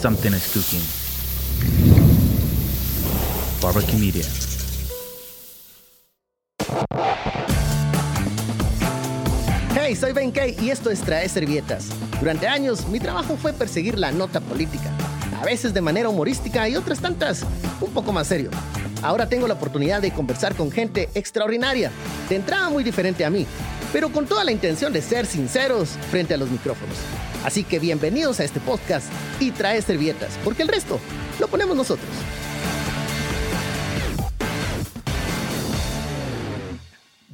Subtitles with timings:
[0.00, 0.80] something is cooking.
[3.60, 4.24] Barbecue Media.
[9.74, 11.88] Hey, soy Ben Kay y esto es Trae Servietas.
[12.18, 14.90] Durante años, mi trabajo fue perseguir la nota política,
[15.38, 17.44] a veces de manera humorística y otras tantas
[17.82, 18.50] un poco más serio.
[19.02, 21.90] Ahora tengo la oportunidad de conversar con gente extraordinaria,
[22.30, 23.46] de entrada muy diferente a mí,
[23.92, 26.96] pero con toda la intención de ser sinceros frente a los micrófonos.
[27.44, 29.06] Así que bienvenidos a este podcast
[29.40, 31.00] y Trae Servietas, porque el resto
[31.38, 32.08] lo ponemos nosotros.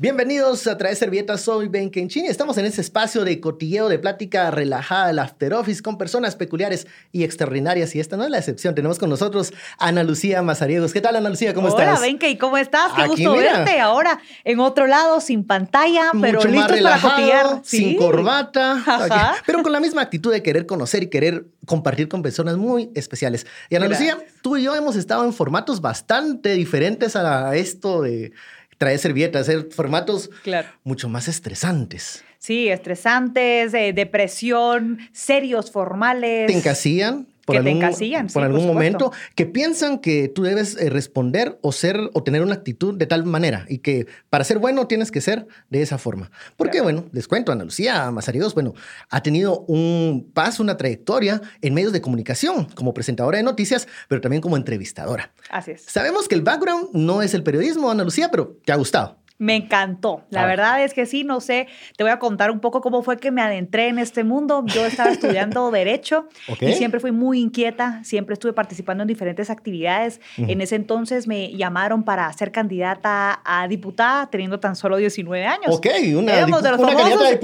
[0.06, 2.28] Bienvenidos a Traer Servietas, soy Ben Kenchini.
[2.28, 6.86] Estamos en este espacio de cotilleo de plática relajada, el after office, con personas peculiares
[7.10, 7.92] y extraordinarias.
[7.96, 8.76] Y esta no es la excepción.
[8.76, 10.92] Tenemos con nosotros a Ana Lucía Mazariegos.
[10.92, 11.54] ¿Qué tal, Ana Lucía?
[11.54, 11.98] ¿Cómo Hola, estás?
[11.98, 12.92] Hola, Benke, ¿cómo estás?
[12.94, 13.58] Qué Aquí, gusto mira.
[13.64, 13.80] verte.
[13.80, 17.60] Ahora en otro lado, sin pantalla, pero Mucho listos para relajado, cotillar.
[17.64, 17.96] sin Sí.
[17.96, 19.34] corbata, Ajá.
[19.44, 23.44] pero con la misma actitud de querer conocer y querer compartir con personas muy especiales.
[23.70, 24.14] Y Ana Gracias.
[24.18, 28.30] Lucía, tú y yo hemos estado en formatos bastante diferentes a esto de
[28.78, 30.68] traer servietas, hacer formatos Claro.
[30.84, 32.24] mucho más estresantes.
[32.38, 36.46] Sí, estresantes, eh, depresión, serios, formales.
[36.46, 40.42] te encasillan por Que te algún, encasillan, sí, por algún momento que piensan que tú
[40.42, 44.44] debes eh, responder o ser o tener una actitud de tal manera y que para
[44.44, 46.30] ser bueno tienes que ser de esa forma.
[46.56, 46.84] Porque Claro.
[46.84, 48.74] bueno, les cuento, Ana Lucía Mazariegos, bueno,
[49.08, 54.20] ha tenido un paso, una trayectoria en medios de comunicación como presentadora de noticias, pero
[54.20, 55.32] también como entrevistadora.
[55.48, 55.82] Así es.
[55.82, 59.18] Sabemos que el background no es el periodismo, Ana Lucía, pero te ha gustado.
[59.38, 60.22] Me encantó.
[60.30, 61.68] La verdad es que sí, no sé.
[61.96, 64.64] Te voy a contar un poco cómo fue que me adentré en este mundo.
[64.66, 66.28] Yo estaba estudiando Derecho
[66.60, 68.02] y siempre fui muy inquieta.
[68.04, 70.20] Siempre estuve participando en diferentes actividades.
[70.38, 75.66] En ese entonces me llamaron para ser candidata a diputada teniendo tan solo 19 años.
[75.68, 77.38] Ok, una, éramos de los una famosos de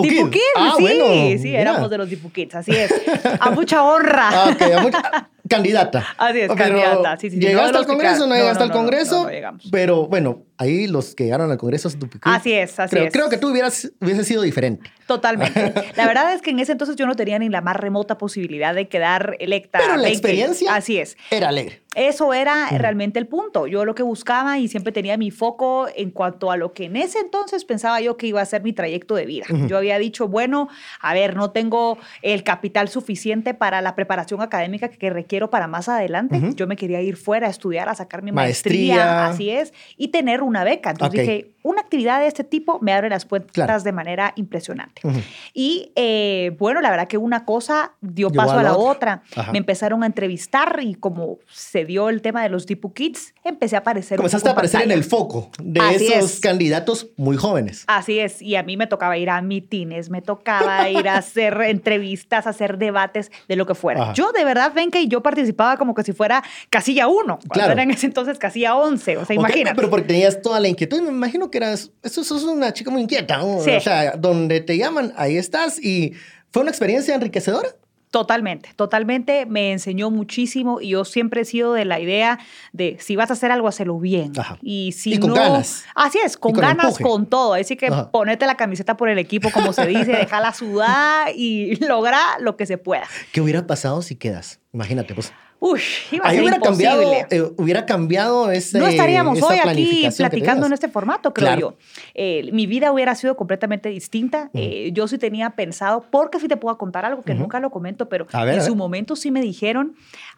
[0.56, 1.04] Ah, sí, bueno,
[1.42, 2.92] sí, éramos de los Dipukits, así es.
[3.40, 4.28] A mucha honra.
[4.32, 6.06] Ah, ok, a mucha- candidata.
[6.18, 7.16] Así es, Pero candidata.
[7.16, 8.18] Sí, sí, no ¿Llegaste los al Congreso?
[8.20, 9.16] ¿No no, llegaste no, al no, no, Congreso?
[9.18, 9.68] no, no llegamos.
[9.70, 11.90] Pero bueno, ahí los que llegaron al Congreso.
[12.22, 13.12] Así es, así creo, es.
[13.12, 14.90] Creo que tú hubieras, hubiese sido diferente.
[15.06, 15.92] Totalmente.
[15.96, 18.74] La verdad es que en ese entonces yo no tenía ni la más remota posibilidad
[18.74, 19.78] de quedar electa.
[19.78, 20.10] Pero la 20.
[20.12, 21.16] experiencia Así es.
[21.30, 21.81] era alegre.
[21.94, 23.66] Eso era realmente el punto.
[23.66, 26.96] Yo lo que buscaba y siempre tenía mi foco en cuanto a lo que en
[26.96, 29.44] ese entonces pensaba yo que iba a ser mi trayecto de vida.
[29.66, 30.68] Yo había dicho, bueno,
[31.00, 35.88] a ver, no tengo el capital suficiente para la preparación académica que requiero para más
[35.88, 36.40] adelante.
[36.54, 39.26] Yo me quería ir fuera a estudiar, a sacar mi maestría, Maestría.
[39.26, 40.90] así es, y tener una beca.
[40.90, 41.51] Entonces dije,
[41.92, 43.82] actividad de este tipo me abre las puertas Claro.
[43.82, 45.02] de manera impresionante.
[45.04, 45.18] Ujú.
[45.52, 49.22] Y eh, bueno, la verdad que una cosa dio paso a a la otra.
[49.30, 49.52] otra.
[49.52, 53.76] Me empezaron a entrevistar y como se dio el tema de los Dipu Kids, empecé
[53.76, 54.16] a aparecer.
[54.16, 54.98] Comenzaste a en aparecer en pantalla.
[54.98, 56.40] el foco de Así esos es.
[56.40, 57.84] candidatos muy jóvenes.
[57.88, 61.60] Así es, y a mí me tocaba ir a mitines, me tocaba ir a hacer
[61.66, 64.02] entrevistas, a hacer debates de lo que fuera.
[64.02, 64.12] Ajá.
[64.14, 67.72] Yo de verdad, ven que yo participaba como que si fuera casilla 1, cuando Claro.
[67.72, 69.76] era en ese entonces casilla 11, o sea, Ok, imagínate.
[69.76, 71.00] Pero porque tenías toda la inquietud.
[71.02, 71.81] Me imagino que eras.
[72.02, 73.38] Eso sos una chica muy inquieta.
[73.38, 73.60] ¿no?
[73.60, 73.70] Sí.
[73.70, 75.82] O sea, donde te llaman, ahí estás.
[75.82, 76.12] Y
[76.50, 77.68] fue una experiencia enriquecedora.
[78.10, 79.46] Totalmente, totalmente.
[79.46, 82.38] Me enseñó muchísimo y yo siempre he sido de la idea
[82.74, 84.32] de si vas a hacer algo, hazlo bien.
[84.38, 84.58] Ajá.
[84.60, 85.36] Y si Y con no.
[85.36, 85.84] ganas.
[85.94, 87.04] Así es, con, con ganas, empuje.
[87.04, 87.54] con todo.
[87.54, 88.10] Así que Ajá.
[88.10, 92.66] ponete la camiseta por el equipo, como se dice, déjala sudar y logra lo que
[92.66, 93.08] se pueda.
[93.32, 94.60] ¿Qué hubiera pasado si quedas?
[94.74, 95.32] Imagínate, pues.
[95.64, 95.80] Uy,
[96.10, 96.88] iba a Ahí ser hubiera imposible.
[96.90, 101.46] cambiado, eh, hubiera cambiado ese, no estaríamos esa hoy aquí platicando en este formato, creo
[101.46, 101.60] Claro.
[101.60, 101.76] yo.
[102.14, 104.50] Eh, mi vida hubiera sido completamente distinta.
[104.54, 108.08] Eh, yo sí tenía pensado, porque sí te puedo contar algo que nunca lo comento,
[108.08, 109.94] pero ver, en su momento sí me dijeron,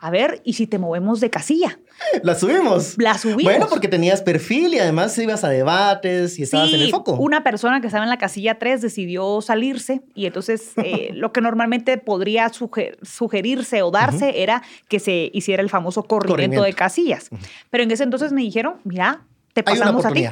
[0.06, 1.78] a ver, ¿y si te movemos de casilla?
[2.22, 2.96] La subimos.
[2.98, 3.44] La subimos.
[3.44, 7.12] Bueno, porque tenías perfil y además ibas a debates y estabas en el foco.
[7.14, 11.40] una persona que estaba en la casilla 3 decidió salirse y entonces eh, lo que
[11.40, 16.64] normalmente podría suge- sugerirse o darse era que se hiciera el famoso corrimiento, Corrimiento.
[16.64, 17.30] de casillas.
[17.70, 19.22] Pero en ese entonces me dijeron, mira,
[19.54, 20.26] te pasamos a ti.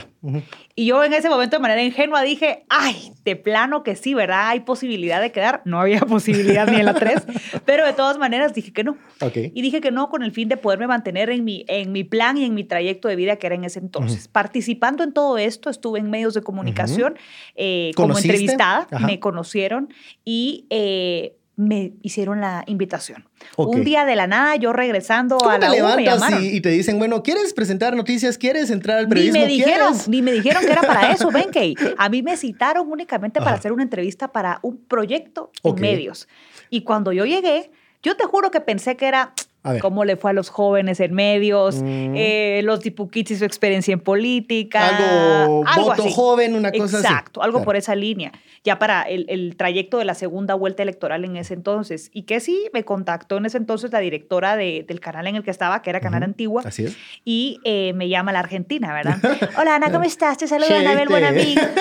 [0.75, 4.49] Y yo en ese momento de manera ingenua dije, ay, de plano que sí, ¿verdad?
[4.49, 5.63] Hay posibilidad de quedar.
[5.65, 7.23] No había posibilidad ni en la 3,
[7.65, 8.97] pero de todas maneras dije que no.
[9.35, 12.37] Y dije que no con el fin de poderme mantener en mi, en mi plan
[12.37, 14.27] y en mi trayecto de vida que era en ese entonces.
[14.27, 17.15] Participando en todo esto, estuve en medios de comunicación
[17.55, 19.07] eh, como entrevistada, Ajá.
[19.07, 19.95] me conocieron
[20.25, 23.29] y eh, me hicieron la invitación.
[23.57, 26.57] Un día de la nada, yo regresando ¿Cómo a te la U, me levantas y,
[26.57, 28.39] y te dicen, bueno, ¿quieres presentar noticias?
[28.39, 29.41] ¿Quieres entrar al Ni periodismo?
[29.41, 30.09] me dijeron, ¿Quieres?
[30.09, 31.75] ni me dijeron que era para eso, Benkei.
[31.99, 35.77] A mí me citaron únicamente para hacer una entrevista para un proyecto Ok.
[35.77, 36.27] en medios.
[36.71, 37.71] Y cuando yo llegué,
[38.03, 39.81] yo te juro que pensé que era A ver.
[39.81, 42.15] cómo le fue a los jóvenes en medios, Mm.
[42.17, 44.89] eh, los dipuquits y su experiencia en política.
[44.99, 46.13] Algo, voto así.
[46.13, 47.07] joven, una cosa así.
[47.07, 47.65] Exacto, algo Claro.
[47.67, 48.33] por esa línea,
[48.65, 52.11] ya para el, el trayecto de la segunda vuelta electoral en ese entonces.
[52.13, 55.43] Y que sí, me contactó en ese entonces la directora de- del canal en el
[55.45, 56.97] que estaba, que era Canal Antigua, Así es.
[57.25, 59.19] y eh, me llama la Argentina, ¿verdad?
[59.61, 60.39] Hola Ana, ¿cómo estás?
[60.39, 61.61] Te saludo Sí, Anabel, buena ¿viste?
[61.61, 61.73] amiga.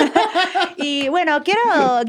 [0.77, 1.59] y bueno, quiero,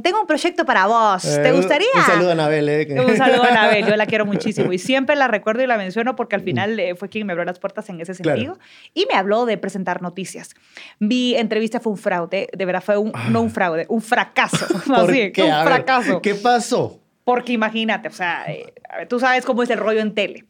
[0.02, 1.25] tengo un proyecto para vos.
[1.25, 1.86] Eh, ¿Te un- gustaría?
[1.96, 2.68] Un saludo a Anabel.
[2.68, 5.76] eh, Un saludo a Anabel, yo la quiero muchísimo y siempre la recuerdo y la
[5.76, 8.38] menciono porque al final eh, fue quien me abrió las puertas en ese Claro.
[8.38, 8.59] sentido
[8.94, 10.50] y me habló de presentar noticias.
[10.99, 15.00] Mi entrevista fue un fraude, de verdad fue un, no un fraude, un fracaso, más
[15.03, 15.43] ¿Por bien, qué?
[15.43, 16.20] un A ver, fracaso.
[16.23, 17.00] ¿Qué pasó?
[17.25, 20.44] Porque imagínate, o sea, eh, ver, tú sabes cómo es el rollo en tele.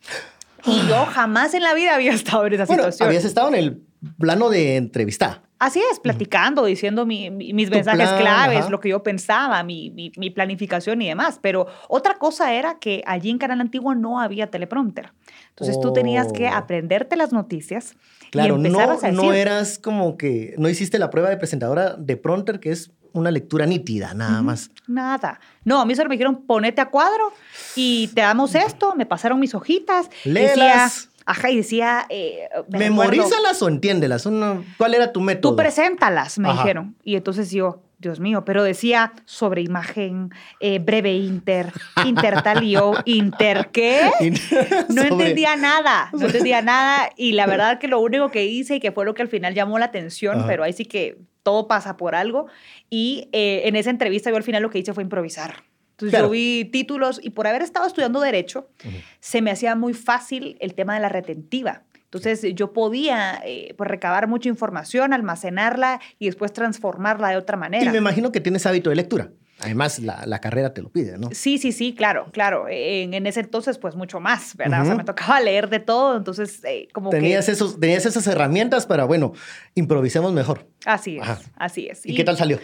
[0.64, 3.08] Y yo jamás en la vida había estado en esa Bueno, situación.
[3.08, 3.82] habías estado en el
[4.18, 5.42] plano de entrevista.
[5.58, 8.68] Así es, platicando, diciendo mi- mi- mis Tu mensajes plan, claves, ajá.
[8.70, 11.38] lo que yo pensaba, mi, mi- planificación y demás.
[11.40, 15.12] Pero otra cosa era que allí en Canal Antiguo no había teleprompter.
[15.50, 16.54] Entonces tú tenías que Oh.
[16.54, 17.94] aprenderte las noticias
[18.32, 19.12] Claro, y no, a decir.
[19.12, 23.30] no eras como que, no hiciste la prueba de presentadora de Pronter, que es una
[23.30, 24.70] lectura nítida, nada Ujú, más.
[24.88, 25.38] Nada.
[25.64, 27.30] No, a mí solo me dijeron, ponete a cuadro
[27.76, 28.94] y te damos esto.
[28.96, 30.08] Me pasaron mis hojitas.
[30.24, 31.10] Decía, Léelas.
[31.26, 32.06] Ajá, y decía...
[32.08, 34.26] eh, me recuerdo, Memorízalas o entiéndelas.
[34.26, 35.52] Una- ¿Cuál era tu método?
[35.52, 36.62] Tú preséntalas, me Ajá.
[36.62, 36.96] dijeron.
[37.04, 40.30] Y entonces yo, Dios mío, pero decía sobre imagen,
[40.60, 41.72] eh, breve inter,
[42.04, 44.10] inter tal y yo, inter qué.
[44.88, 47.10] No entendía nada, no entendía nada.
[47.16, 49.54] Y la verdad que lo único que hice y que fue lo que al final
[49.54, 50.46] llamó la atención, Ajá.
[50.48, 52.46] pero ahí sí que todo pasa por algo.
[52.90, 55.62] Y eh, en esa entrevista yo al final lo que hice fue improvisar.
[56.02, 56.26] Entonces Claro.
[56.26, 58.68] yo vi títulos y por haber estado estudiando derecho,
[59.20, 61.84] se me hacía muy fácil el tema de la retentiva.
[62.04, 67.60] Entonces yo podía eh, pues, recabar mucha información, almacenarla y después transformarla de otra Y
[67.60, 67.90] manera.
[67.92, 69.30] me imagino que tienes hábito de lectura.
[69.60, 71.28] Además, la, la carrera te lo pide, ¿no?
[71.32, 72.66] Sí, sí, sí, claro, claro.
[72.68, 74.82] En, en ese entonces, pues mucho más, ¿verdad?
[74.82, 77.52] O sea, me tocaba leer de todo, entonces, eh, como Tenías, que...
[77.52, 79.32] esos, tenías esas herramientas para, bueno,
[79.76, 80.66] improvisemos mejor.
[80.84, 81.38] Así es, Ajá.
[81.56, 82.04] así es.
[82.04, 82.58] ¿Y, qué tal salió?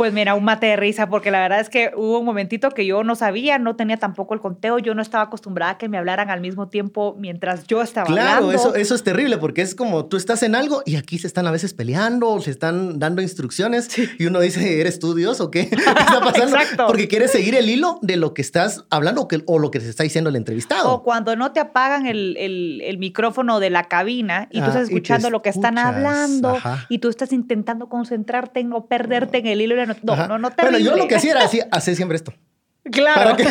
[0.00, 2.86] Pues mira, un mate de risa, porque la verdad es que hubo un momentito que
[2.86, 5.98] yo no sabía, no tenía tampoco el conteo, yo no estaba acostumbrada a que me
[5.98, 8.52] hablaran al mismo tiempo mientras yo estaba Claro, hablando.
[8.52, 11.46] eso, eso es terrible porque es como tú estás en algo y aquí se están
[11.46, 15.50] a veces peleando, o se están dando instrucciones y uno dice, ¿eres tú Dios o
[15.50, 15.68] qué?
[15.68, 16.56] ¿Qué está pasando?
[16.56, 16.86] Exacto.
[16.86, 19.80] Porque quieres seguir el hilo de lo que estás hablando o, que- o lo que
[19.80, 20.90] te está diciendo el entrevistado.
[20.94, 24.68] O cuando no te apagan el, el- el micrófono de la cabina y tú Ah,
[24.68, 26.86] estás y escuchando lo que están hablando ajá.
[26.88, 29.74] y tú estás intentando concentrarte en no perderte en el hilo.
[29.74, 30.28] de la not- No, Ajá.
[30.28, 32.32] no, no, Bueno, yo lo que hacía era así, hacer siempre esto.
[32.90, 33.36] Claro.
[33.36, 33.44] Para que,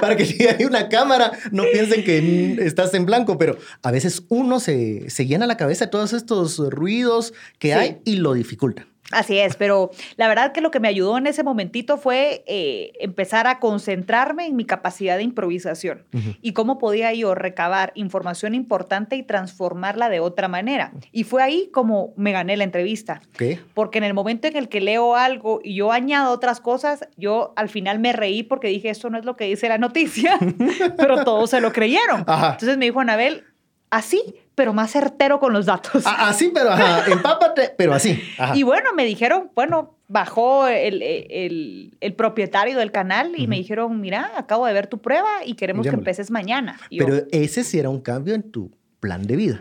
[0.00, 4.22] para que si hay una cámara no piensen que estás en blanco, pero a veces
[4.30, 7.72] uno se, se llena la cabeza de todos estos ruidos que Sí.
[7.74, 8.86] hay y lo dificulta.
[9.12, 12.92] Así es, pero la verdad que lo que me ayudó en ese momentito fue eh,
[13.00, 16.34] empezar a concentrarme en mi capacidad de improvisación Ujú.
[16.40, 20.92] y cómo podía yo recabar información importante y transformarla de otra manera.
[21.12, 23.20] Y fue ahí como me gané la entrevista.
[23.34, 23.60] ¿Ok?
[23.74, 27.52] Porque en el momento en el que leo algo y yo añado otras cosas, yo
[27.56, 30.38] al final me reí porque dije, esto no es lo que dice la noticia,
[30.96, 32.24] pero todos se lo creyeron.
[32.26, 32.52] Ajá.
[32.52, 33.44] Entonces me dijo Anabel,
[33.96, 34.22] así,
[34.54, 36.06] pero más certero con los datos.
[36.06, 38.20] A- Así, pero ajá, empápate, pero así.
[38.38, 38.56] Ajá.
[38.56, 44.00] Y bueno, me dijeron, bueno, bajó el, el- el propietario del canal y me dijeron,
[44.00, 46.78] mira, acabo de ver tu prueba y queremos que empeces mañana.
[46.90, 48.70] Y yo, Pero ese sí era un cambio en tu
[49.00, 49.60] plan de vida.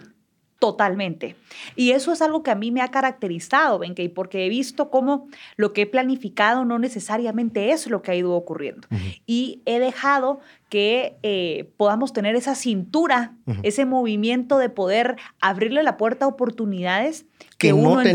[0.64, 1.36] Totalmente.
[1.76, 5.28] Y eso es algo que a mí me ha caracterizado, Benkei, porque he visto cómo
[5.58, 8.88] lo que he planificado no necesariamente es lo que ha ido ocurriendo.
[9.26, 10.40] Y he dejado
[10.70, 17.26] que eh, podamos tener esa cintura, ese movimiento de poder abrirle la puerta a oportunidades
[17.58, 18.06] Que, uno no en-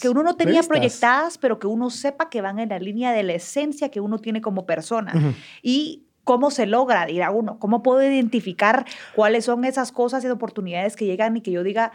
[0.00, 3.22] que uno no tenía proyectadas, pero que uno sepa que van en la línea de
[3.22, 5.34] la esencia que uno tiene como persona.
[5.62, 10.94] Y cómo se logra, dirá uno, cómo puedo identificar cuáles son esas cosas y oportunidades
[10.94, 11.90] que llegan y que yo diga,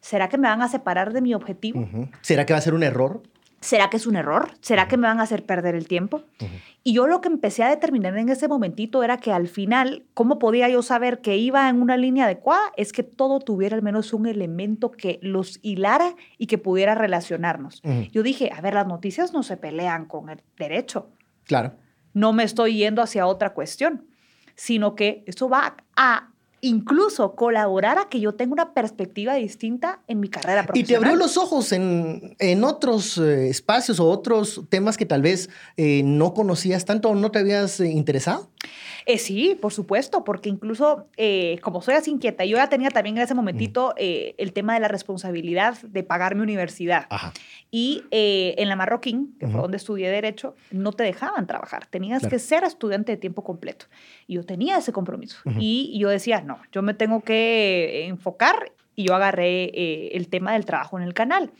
[0.00, 1.86] ¿será que me van a separar de mi objetivo?
[2.22, 3.22] ¿Será que va a ser un error?
[3.60, 4.48] ¿Será que es un error?
[4.62, 6.22] ¿Será que me van a hacer perder el tiempo?
[6.84, 10.38] Y yo lo que empecé a determinar en ese momentito era que al final, ¿cómo
[10.38, 12.72] podía yo saber que iba en una línea adecuada?
[12.78, 17.82] Es que todo tuviera al menos un elemento que los hilara y que pudiera relacionarnos.
[18.10, 21.10] Yo dije, a ver, las noticias no se pelean con el derecho.
[21.44, 21.74] Claro.
[22.16, 24.06] No me estoy yendo hacia otra cuestión,
[24.54, 26.30] sino que eso va a
[26.62, 31.02] incluso colaborar a que yo tenga una perspectiva distinta en mi carrera Y profesional.
[31.02, 35.50] te abrió los ojos en, en otros eh, espacios o otros temas que tal vez
[35.76, 38.48] eh, no conocías tanto o no te habías eh, interesado.
[39.06, 43.16] Eh, sí, por supuesto, porque incluso eh, como soy así inquieta, yo ya tenía también
[43.16, 47.06] en ese momentito eh, el tema de la responsabilidad de pagar mi universidad.
[47.10, 47.32] Ajá.
[47.70, 49.62] Y eh, en la Marroquín, que fue Ujú.
[49.62, 51.86] donde estudié Derecho, no te dejaban trabajar.
[51.86, 52.30] Tenías Claro.
[52.30, 53.86] que ser estudiante de tiempo completo.
[54.26, 55.38] Y yo tenía ese compromiso.
[55.44, 55.58] Ujú.
[55.60, 58.72] Y yo decía, no, yo me tengo que enfocar.
[58.98, 61.50] Y yo agarré eh, el tema del trabajo en el canal.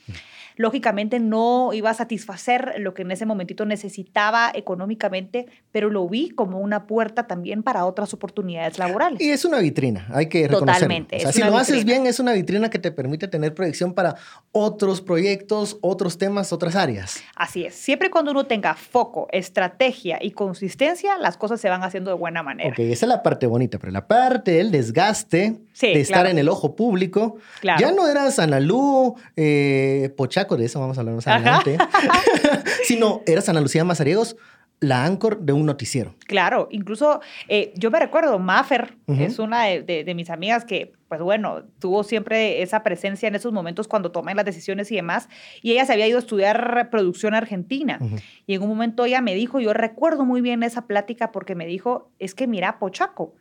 [0.56, 6.30] Lógicamente no iba a satisfacer lo que en ese momentito necesitaba económicamente, pero lo vi
[6.30, 9.20] como una puerta también para otras oportunidades laborales.
[9.20, 10.72] Y es una vitrina, hay que reconocerlo.
[10.74, 13.92] Totalmente, O sea, si lo haces bien, es una vitrina que te permite tener proyección
[13.94, 14.16] para
[14.52, 17.22] otros proyectos, otros temas, otras áreas.
[17.36, 17.74] Así es.
[17.74, 22.42] Siempre cuando uno tenga foco, estrategia y consistencia, las cosas se van haciendo de buena
[22.42, 22.70] manera.
[22.70, 26.28] Ok, esa es la parte bonita, pero la parte del desgaste Sí, de estar claro.
[26.30, 27.78] en el ojo público, Claro.
[27.80, 30.10] ya no eras Analú, eh,
[30.54, 31.78] De eso vamos a hablar más adelante,
[32.84, 34.36] sino eras Ana Lucía Mazariegos,
[34.78, 36.14] la anchor de un noticiero.
[36.26, 40.92] Claro, incluso eh, yo me recuerdo, Maffer es una de, de- de mis amigas que,
[41.08, 45.30] pues bueno, tuvo siempre esa presencia en esos momentos cuando tomé las decisiones y demás,
[45.62, 47.98] y ella se había ido a estudiar producción argentina.
[48.02, 48.16] Ujú.
[48.46, 51.64] Y en un momento ella me dijo, yo recuerdo muy bien esa plática porque me
[51.66, 53.32] dijo, es que mira, Pochaco.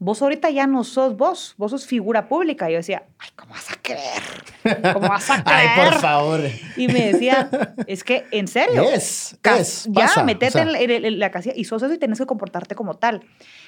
[0.00, 2.68] Vos ahorita ya no sos vos, vos sos figura pública.
[2.68, 4.92] Y yo decía, ay, ¿cómo vas a creer?
[4.92, 5.70] ¿Cómo vas a creer?
[5.76, 6.40] Ay, por favor.
[6.76, 7.48] Y me decía,
[7.86, 8.82] es que, ¿en serio?
[8.90, 11.92] Es, es, ya, pasa, metete o sea, en, la- en la casilla y sos eso
[11.94, 13.22] y tenés que comportarte como tal.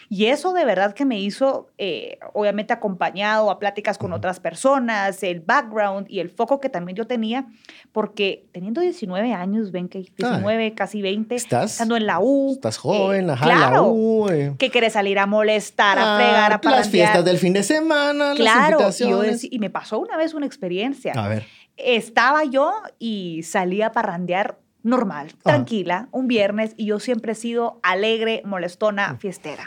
[0.08, 5.22] Y eso de verdad que me hizo, eh, obviamente acompañado a pláticas con otras personas,
[5.22, 7.46] el background y el foco que también yo tenía,
[7.92, 12.52] porque teniendo 19 años, ven que 19, casi 20, Estás- estando en la U.
[12.52, 14.54] Estás eh, joven, ajá, la claro, U, eh.
[14.58, 16.90] que querés salir a molestar, a Ah, fregar, a Las parrandear.
[16.90, 19.42] fiestas del fin de semana, las Claro, y, yo invitaciones.
[19.44, 21.44] decí- y me pasó una vez una experiencia A ver.
[21.76, 27.78] estaba yo y salía a parrandear normal, tranquila, un viernes, y yo siempre he sido
[27.82, 29.64] alegre, molestona, fiestera.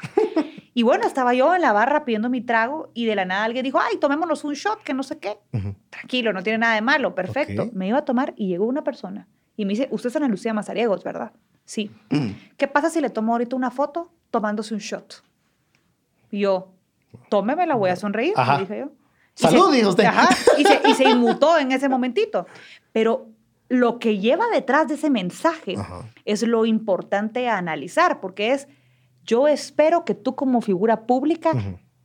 [0.73, 3.63] y bueno, estaba yo en la barra pidiendo mi trago y de la nada alguien
[3.63, 5.37] dijo, ay, tomémonos un shot, que no sé qué.
[5.53, 5.75] Ujú.
[5.89, 7.69] Tranquilo, no tiene nada de malo, perfecto.
[7.73, 10.53] Me iba a tomar y llegó una persona y me dice, usted es Ana Lucía
[10.53, 11.31] Mazariegos, ¿verdad?
[11.63, 11.89] Sí.
[12.09, 12.31] Mm.
[12.57, 15.23] ¿Qué pasa si le tomo ahorita una foto tomándose un shot?
[16.31, 16.73] Y yo,
[17.29, 18.57] tómemela, voy a sonreír, Ajá.
[18.59, 18.91] dije yo.
[19.37, 20.05] Y Salud, se- dijo usted.
[20.05, 22.45] Ajá, y se, y se inmutó en ese momentito.
[22.91, 23.27] Pero
[23.69, 26.09] lo que lleva detrás de ese mensaje Ajá.
[26.25, 28.67] es lo importante a analizar, porque es,
[29.23, 31.51] yo espero que tú como figura pública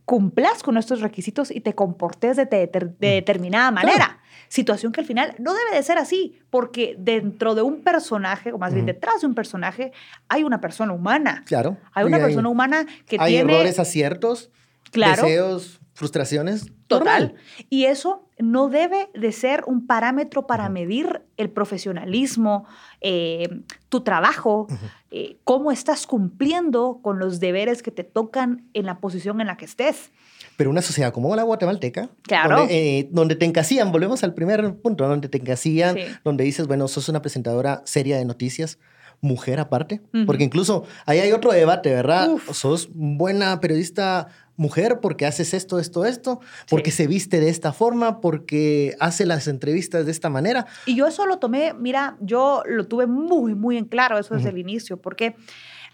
[0.05, 2.67] cumplas con estos requisitos y te comportes de, de-
[2.99, 4.19] de determinada manera.
[4.49, 8.59] Situación que al final no debe de ser así, porque dentro de un personaje, o
[8.59, 9.93] más bien detrás de un personaje,
[10.29, 11.45] hay una persona humana.
[11.47, 11.77] Claro.
[11.93, 13.53] Hay una persona humana que hay tiene...
[13.53, 14.51] errores, aciertos,
[14.91, 15.23] Claro.
[15.23, 16.73] deseos, frustraciones.
[16.89, 17.23] Total.
[17.29, 17.35] normal.
[17.69, 22.65] Y eso no debe de ser un parámetro para medir el profesionalismo,
[23.01, 23.49] eh,
[23.89, 24.67] tu trabajo,
[25.11, 29.57] eh, cómo estás cumpliendo con los deberes que te tocan en la posición en la
[29.57, 30.11] que estés.
[30.57, 32.59] Pero una sociedad como la guatemalteca, Claro.
[32.61, 36.03] donde, eh, donde te encasían, volvemos al primer punto, donde te encasían, Sí.
[36.25, 38.79] donde dices, bueno, sos una presentadora seria de noticias,
[39.23, 42.31] mujer aparte, porque incluso ahí hay otro debate, ¿verdad?
[42.31, 42.53] Uf.
[42.57, 44.29] Sos buena periodista
[44.61, 49.49] mujer porque haces esto, esto, esto, porque se viste de esta forma, porque hace las
[49.49, 50.67] entrevistas de esta manera.
[50.85, 54.51] Y yo eso lo tomé, mira, yo lo tuve muy, muy en claro eso desde
[54.51, 55.35] el inicio, porque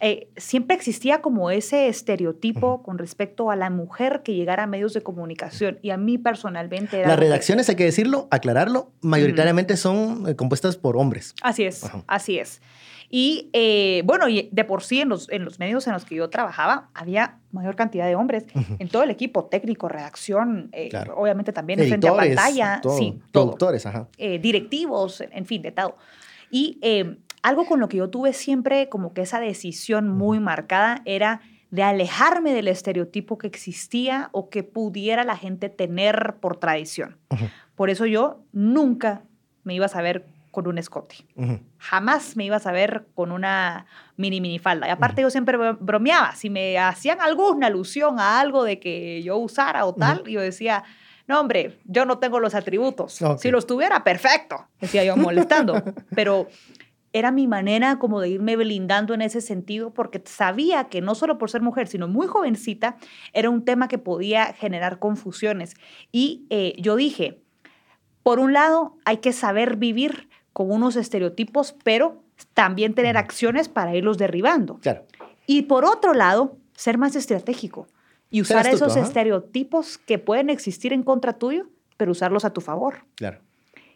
[0.00, 4.92] eh, siempre existía como ese estereotipo con respecto a la mujer que llegara a medios
[4.92, 5.78] de comunicación.
[5.82, 6.98] Y a mí personalmente...
[6.98, 11.34] era Las que- redacciones, hay que decirlo, aclararlo, mayoritariamente son eh, compuestas por hombres.
[11.42, 12.60] Así es, así es.
[13.08, 16.16] Y eh, bueno, y de por sí en los, en los medios en los que
[16.16, 18.44] yo trabajaba había mayor cantidad de hombres
[18.80, 21.16] en todo el equipo técnico, redacción, eh, Claro.
[21.16, 23.44] obviamente también frente a Editores, pantalla, todo, sí, todo.
[23.44, 24.08] productores, ajá.
[24.18, 25.96] Eh, directivos, en fin, de todo.
[26.50, 26.78] Y
[27.46, 31.82] algo con lo que yo tuve siempre como que esa decisión muy marcada era de
[31.82, 37.16] alejarme del estereotipo que existía o que pudiera la gente tener por tradición.
[37.74, 39.22] Por eso yo nunca
[39.64, 41.16] me iba a saber con un escote
[41.76, 43.84] jamás me ibas a ver con una
[44.16, 44.86] mini minifalda.
[44.88, 49.22] Y aparte yo siempre bro- bromeaba, si me hacían alguna alusión a algo de que
[49.22, 50.82] yo usara o tal, yo decía,
[51.28, 53.12] no hombre, yo no tengo los atributos.
[53.38, 55.82] Si los tuviera, perfecto, decía yo molestando.
[56.14, 56.48] Pero
[57.18, 61.38] era mi manera como de irme blindando en ese sentido porque sabía que no solo
[61.38, 62.96] por ser mujer, sino muy jovencita,
[63.32, 65.74] era un tema que podía generar confusiones.
[66.12, 67.40] Y eh, yo dije,
[68.22, 73.94] por un lado, hay que saber vivir con unos estereotipos, pero también tener acciones para
[73.94, 74.78] irlos derribando.
[74.80, 75.04] Claro.
[75.46, 77.86] Y por otro lado, ser más estratégico
[78.28, 83.06] y usar esos estereotipos que pueden existir en contra tuyo, pero usarlos a tu favor.
[83.14, 83.40] Claro.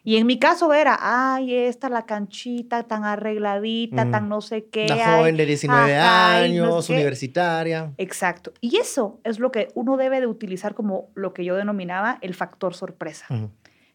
[0.03, 4.87] Y en mi caso era, ay, esta la canchita tan arregladita, tan no sé qué.
[4.87, 6.99] La joven de 19 ajá, y no años, sé qué".
[6.99, 7.91] universitaria.
[7.97, 8.51] Exacto.
[8.61, 12.33] Y eso es lo que uno debe de utilizar como lo que yo denominaba el
[12.33, 13.27] factor sorpresa.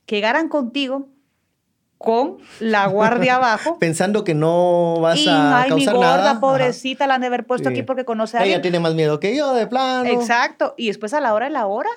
[0.07, 1.09] Que llegaran contigo
[1.99, 3.79] con la guardia abajo.
[3.81, 6.31] Pensando que no vas y, a ay, mi causar gorda, nada.
[6.33, 6.41] Ajá.
[6.41, 7.75] pobrecita, la han de haber puesto Sí.
[7.75, 8.63] aquí porque conoce a Ella alguien.
[8.63, 10.09] tiene más miedo que yo, de plano.
[10.09, 10.75] Exacto.
[10.77, 11.91] Y después a la hora de la hora,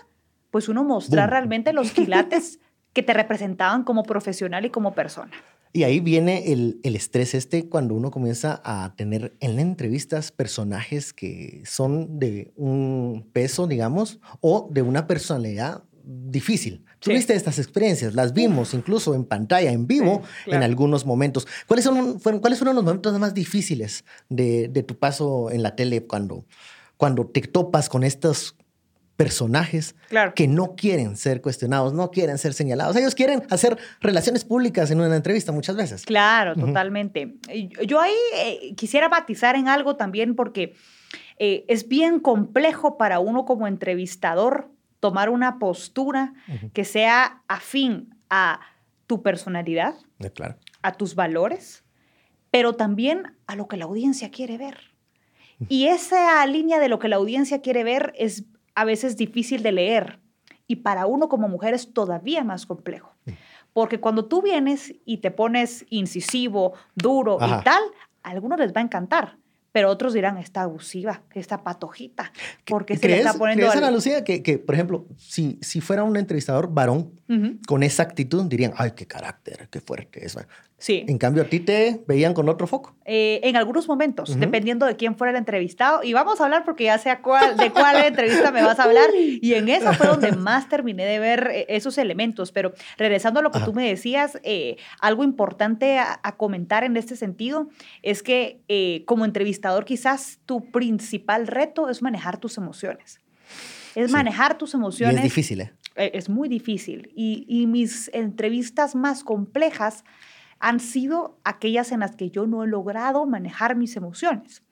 [0.49, 1.31] pues uno mostrar Boom.
[1.31, 2.59] realmente los quilates
[2.99, 5.31] que te representaban como profesional y como persona.
[5.71, 11.13] Y ahí viene el, el estrés este cuando uno comienza a tener en entrevistas personajes
[11.13, 16.83] que son de un peso, digamos, o de una personalidad difícil.
[17.01, 17.11] Sí.
[17.11, 20.57] Tuviste estas experiencias, las vimos incluso en pantalla, en vivo, Sí, claro.
[20.57, 21.47] en algunos momentos.
[21.67, 25.75] ¿Cuáles, son, fueron, ¿Cuáles fueron los momentos más difíciles de, de tu paso en la
[25.77, 26.45] tele cuando,
[26.97, 28.57] cuando te topas con estos
[29.23, 30.33] personajes Claro.
[30.33, 32.95] que no quieren ser cuestionados, no quieren ser señalados.
[32.95, 36.05] Ellos quieren hacer relaciones públicas en una entrevista muchas veces.
[36.05, 37.35] Claro, totalmente.
[37.85, 40.73] Yo ahí eh, quisiera matizar en algo también porque
[41.37, 44.71] eh, es bien complejo para uno como entrevistador
[45.01, 46.33] tomar una postura
[46.73, 48.61] que sea afín a
[49.05, 50.55] tu personalidad, Eh, Claro.
[50.81, 51.83] a tus valores,
[52.51, 54.77] pero también a lo que la audiencia quiere ver.
[55.67, 58.45] Y esa línea de lo que la audiencia quiere ver es
[58.79, 60.19] a veces difícil de leer.
[60.67, 63.15] Y para uno como mujer es todavía más complejo.
[63.73, 67.59] Porque cuando tú vienes y te pones incisivo, duro Ajá.
[67.59, 67.83] y tal,
[68.23, 69.37] a algunos les va a encantar.
[69.71, 72.31] Pero otros dirán, está abusiva, está patojita,
[72.65, 75.59] porque se le ¿Crees, está poniendo crees, al- Ana Lucía, que, que, por ejemplo, si,
[75.61, 77.11] si fuera un entrevistador varón
[77.67, 80.37] con esa actitud, dirían, ay, qué carácter, qué fuerte es.
[80.79, 81.03] Sí.
[81.07, 82.95] En cambio, a ti te veían con otro foco.
[83.05, 86.03] Eh, en algunos momentos, dependiendo de quién fuera el entrevistado.
[86.03, 89.09] Y vamos a hablar porque ya sé cuál, de cuál entrevista me vas a hablar.
[89.15, 92.51] Y en esa fue donde más terminé de ver eh, esos elementos.
[92.53, 93.65] Pero regresando a lo que Ajá.
[93.65, 97.67] tú me decías, eh, algo importante a, a comentar en este sentido
[98.01, 103.19] es que eh, como entrevistador quizás tu principal reto es manejar tus emociones.
[103.95, 104.13] Es Sí.
[104.13, 107.11] manejar tus Y emociones es difícil, es muy difícil.
[107.15, 110.05] Y, y mis entrevistas más complejas
[110.59, 114.63] han sido aquellas en las que yo no he logrado manejar mis emociones.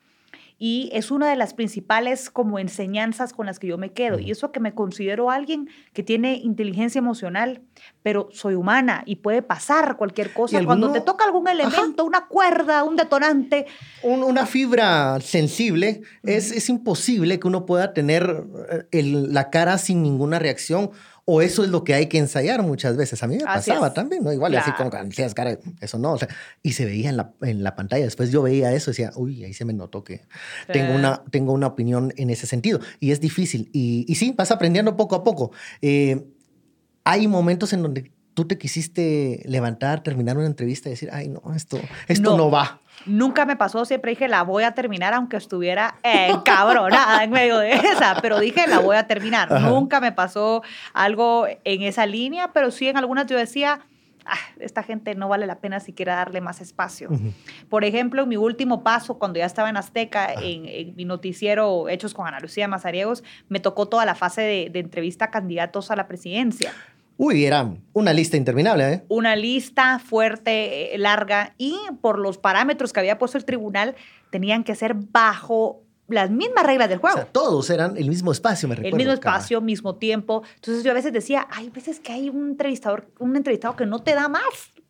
[0.60, 4.18] Y es una de las principales como enseñanzas con las que yo me quedo.
[4.18, 7.62] Y eso que me considero alguien que tiene inteligencia emocional,
[8.08, 10.64] pero soy humana y puede pasar cualquier cosa.
[10.64, 13.66] Cuando alguno- te toca algún elemento, una cuerda, un detonante,
[14.02, 19.78] Un- una fibra sensible, es, es imposible que uno pueda tener eh, el- la cara
[19.78, 20.92] sin ninguna reacción.
[21.30, 23.22] O eso es lo que hay que ensayar muchas veces.
[23.22, 23.94] A mí me Así pasaba es.
[23.94, 24.32] también, ¿no?
[24.32, 24.78] Igual, así Claro.
[24.78, 26.14] como que hacías cara, eso no.
[26.14, 26.30] o sea,
[26.64, 28.06] y se veía en la, en la pantalla.
[28.06, 30.22] Después yo veía eso y decía, uy, ahí se me notó que
[30.72, 30.96] tengo, Sí.
[30.98, 32.80] una, tengo una opinión en ese sentido.
[33.02, 33.70] Y es difícil.
[33.74, 35.52] Y, y sí, vas aprendiendo poco a poco.
[35.82, 36.24] Eh,
[37.10, 41.42] hay momentos en donde tú te quisiste levantar, terminar una entrevista y decir, ay, no,
[41.56, 42.52] esto, esto no, No.
[42.52, 42.82] va.
[43.06, 47.72] Nunca me pasó, siempre dije la voy a terminar aunque estuviera encabronada en medio de
[47.72, 49.52] esa, pero dije la voy a terminar.
[49.54, 49.70] Ajá.
[49.70, 53.82] Nunca me pasó algo en esa línea, pero sí en algunas yo decía,
[54.26, 57.10] "Ah, esta gente no vale la pena siquiera darle más espacio.
[57.70, 61.88] Por ejemplo, en mi último paso, cuando ya estaba en Azteca, en, en mi noticiero
[61.90, 65.92] Hechos con Ana Lucía Mazariegos, me tocó toda la fase de, de entrevista a candidatos
[65.92, 66.74] a la presidencia
[67.18, 69.04] Uy, era una lista interminable, ¿eh?
[69.10, 73.96] una lista fuerte, eh, larga, y por los parámetros que había puesto el tribunal,
[74.30, 77.18] tenían que ser bajo las mismas reglas del O juego.
[77.18, 78.98] sea, todos eran el mismo espacio, me el recuerdo.
[78.98, 79.40] mismo cabal.
[79.40, 80.44] espacio, mismo tiempo.
[80.56, 84.00] Entonces yo a veces decía, hay veces que hay un entrevistador, un entrevistado que no
[84.00, 84.44] te da más.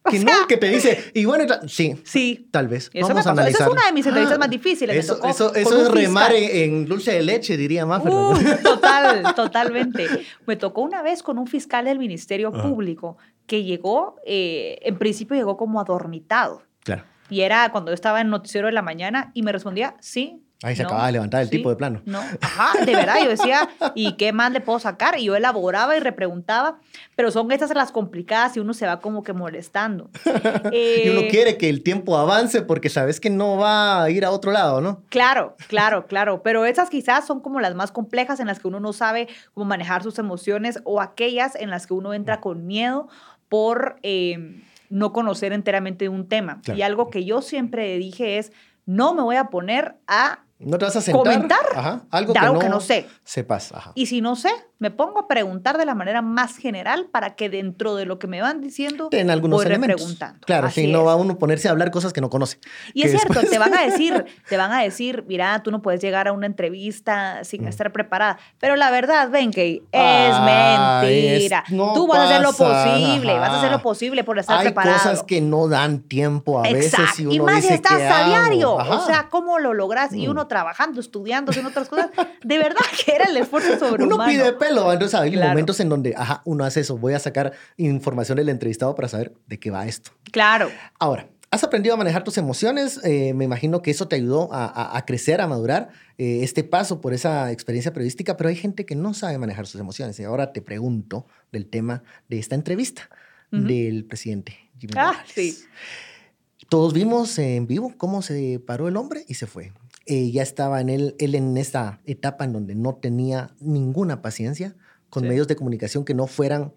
[0.08, 2.48] O Que sea, no, que te dice, y bueno, sí, Sí.
[2.52, 2.90] tal vez.
[2.94, 3.30] Eso Vamos a pasó.
[3.30, 3.68] Esa analizar.
[3.68, 4.96] es una de mis entrevistas Ah, más difíciles.
[4.96, 8.12] me Eso, tocó eso, eso es remar en, en dulce de leche, diría Maffer.
[8.14, 10.08] Uh, total, totalmente.
[10.46, 12.64] Me tocó una vez con un fiscal del Ministerio Ajá.
[12.64, 16.64] Público que llegó, eh, en principio llegó como adormitado.
[16.84, 17.04] claro.
[17.30, 20.42] Y era cuando yo estaba en Noticiero de la Mañana y me respondía, sí.
[20.64, 22.02] Ahí se no, acababa de levantar el sí, tipo de plano.
[22.06, 25.20] No, ajá, de verdad, yo decía, ¿y qué más le puedo sacar?
[25.20, 26.80] Y yo elaboraba y repreguntaba,
[27.16, 30.10] pero son estas las complicadas y uno se va como que molestando.
[30.74, 34.26] Y uno Eh, quiere que el tiempo avance porque sabes que no va a ir
[34.26, 35.04] a otro lado, ¿no?
[35.10, 38.80] Claro, claro, claro, pero esas quizás son como las más complejas en las que uno
[38.80, 43.08] no sabe cómo manejar sus emociones o aquellas en las que uno entra con miedo
[43.48, 46.62] por eh, no conocer enteramente un tema.
[46.64, 46.80] Claro.
[46.80, 48.52] Y algo que yo siempre dije es,
[48.86, 51.24] no me voy a poner a No te vas a sentar.
[51.24, 52.02] comentar Ajá.
[52.10, 53.08] Algo, que, algo no que no sé.
[53.24, 53.72] sepas.
[53.74, 53.92] Ajá.
[53.94, 57.48] Y si no sé, me pongo a preguntar de la manera más general para que
[57.50, 60.00] dentro de lo que me van diciendo en algunos voy elementos.
[60.00, 60.40] repreguntando.
[60.48, 61.08] Claro, si no es.
[61.08, 62.60] va uno a ponerse a hablar cosas que no conoce.
[62.96, 65.82] Y Que es cierto, te van a decir, te van a decir, mira, tú no
[65.84, 67.68] puedes llegar a una entrevista sin Mm.
[67.68, 68.40] estar preparada.
[68.60, 71.64] Pero la verdad, Benkei, es Ay, mentira.
[71.68, 74.58] es- no tú vas a hacer lo posible, vas a hacer lo posible por estar
[74.58, 74.98] Hay preparado.
[74.98, 78.08] cosas que no dan tiempo a veces y uno y más si dice estás ¿qué
[78.08, 78.74] a diario.
[78.76, 80.14] O sea, ¿cómo lo logras?
[80.14, 80.32] Y Mm.
[80.48, 82.10] Trabajando, estudiando, haciendo otras cosas.
[82.44, 84.16] De verdad que era el esfuerzo sobrehumano.
[84.16, 85.50] uno pide pelo, entonces hay Claro.
[85.50, 89.34] momentos en donde, ajá, uno hace eso, voy a sacar información del entrevistado para saber
[89.48, 90.12] de qué va esto.
[90.32, 90.70] Claro.
[91.00, 94.66] Ahora, has aprendido a manejar tus emociones, eh, me imagino que eso te ayudó a,
[94.66, 98.86] a- a crecer, a madurar eh, este paso por esa experiencia periodística, pero hay gente
[98.86, 100.20] que no sabe manejar sus emociones.
[100.20, 103.10] Y ahora te pregunto del tema de esta entrevista
[103.52, 105.32] del presidente Jimmy Ah, Morales.
[105.34, 105.58] sí.
[106.70, 109.72] Todos vimos en vivo cómo se paró el hombre y se fue.
[110.08, 114.76] Eh, ya estaba en él, él en esta etapa en donde no tenía ninguna paciencia
[115.10, 115.30] con Sí.
[115.30, 116.74] medios de comunicación que no fueran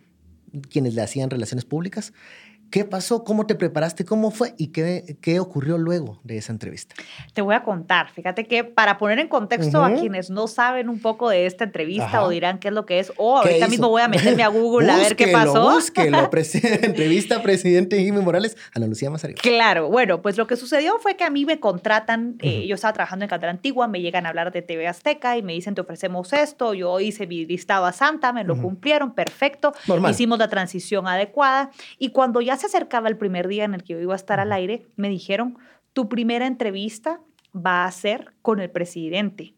[0.69, 2.13] quienes le hacían relaciones públicas.
[2.71, 3.25] ¿Qué pasó?
[3.25, 4.05] ¿Cómo te preparaste?
[4.05, 4.55] ¿Cómo fue?
[4.57, 6.95] ¿Y qué, qué ocurrió luego de esa entrevista?
[7.35, 8.11] Te voy a contar.
[8.11, 12.05] Fíjate que para poner en contexto a quienes no saben un poco de esta entrevista
[12.05, 12.25] Ajá.
[12.25, 13.71] o dirán qué es lo que es, o ¿Qué ahorita hizo?
[13.71, 15.73] mismo voy a meterme a Google a ver qué pasó.
[15.73, 16.19] Búsquelo,
[16.83, 19.37] entrevista presidente Jimmy Morales, Ana Lucía Mazario.
[19.41, 22.93] Claro, bueno, pues lo que sucedió fue que a mí me contratan, eh, yo estaba
[22.93, 25.81] trabajando en Cadena Antigua, me llegan a hablar de TV Azteca y me dicen te
[25.81, 30.13] ofrecemos esto, yo hice mi listado a Santa, me lo cumplieron, perfecto, Normal.
[30.13, 33.95] hicimos la transición adecuada y cuando ya se acercaba el primer día en el que
[33.95, 35.59] yo iba a estar al aire, me dijeron,
[35.93, 37.21] tu primera entrevista
[37.55, 39.55] va a ser con el presidente,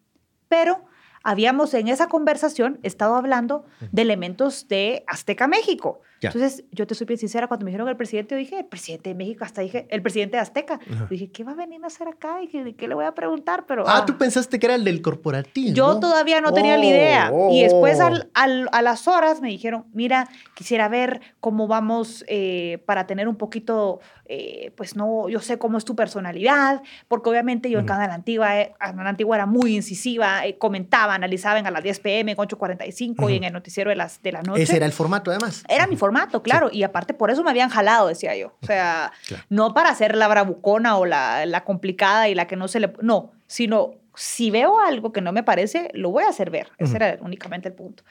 [0.49, 0.85] pero
[1.23, 6.01] habíamos en esa conversación estado hablando de elementos de Azteca México.
[6.23, 6.29] Ya.
[6.29, 9.09] Entonces, yo te soy bien sincera, cuando me dijeron el presidente, yo dije, el presidente
[9.11, 10.79] de México, hasta dije, el presidente de Azteca.
[10.91, 11.07] Ajá.
[11.11, 12.41] Dije, ¿qué va a venir a hacer acá?
[12.41, 13.65] Y dije, ¿de qué le voy a preguntar?
[13.67, 15.75] Pero, Ah, ah, tú pensaste que era el del corporativo.
[15.75, 17.31] yo todavía no tenía la idea.
[17.33, 18.05] oh, Y después oh.
[18.05, 23.27] al- al- a las horas me dijeron, mira, quisiera ver cómo vamos eh, para tener
[23.27, 23.99] un poquito,
[24.35, 27.87] eh, pues no, yo sé cómo es tu personalidad, porque obviamente yo en.
[27.87, 32.33] Canal Antigua, eh, Canal Antigua era muy incisiva, eh, comentaba, analizaban a las 10 pm,
[32.33, 34.63] en 8.45 y en el noticiero de, las, de la noche.
[34.63, 35.65] Ese era el formato, además.
[35.69, 36.71] Era mi formato, claro.
[36.73, 38.57] Y aparte, por eso me habían jalado, decía yo.
[38.63, 39.45] O sea, Claro.
[39.51, 42.93] no para ser la bravucona o la, la complicada y la que no se le...
[43.03, 46.71] No, sino si veo algo que no me parece, lo voy a hacer ver.
[46.79, 48.03] Ese era únicamente el punto.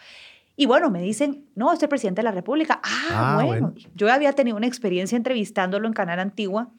[0.55, 2.79] Y bueno, me dicen, no, es el presidente de la República.
[2.83, 3.47] Ah, Ah, bueno.
[3.71, 3.73] bueno.
[3.95, 6.69] Yo había tenido una experiencia entrevistándolo en Canal Antigua,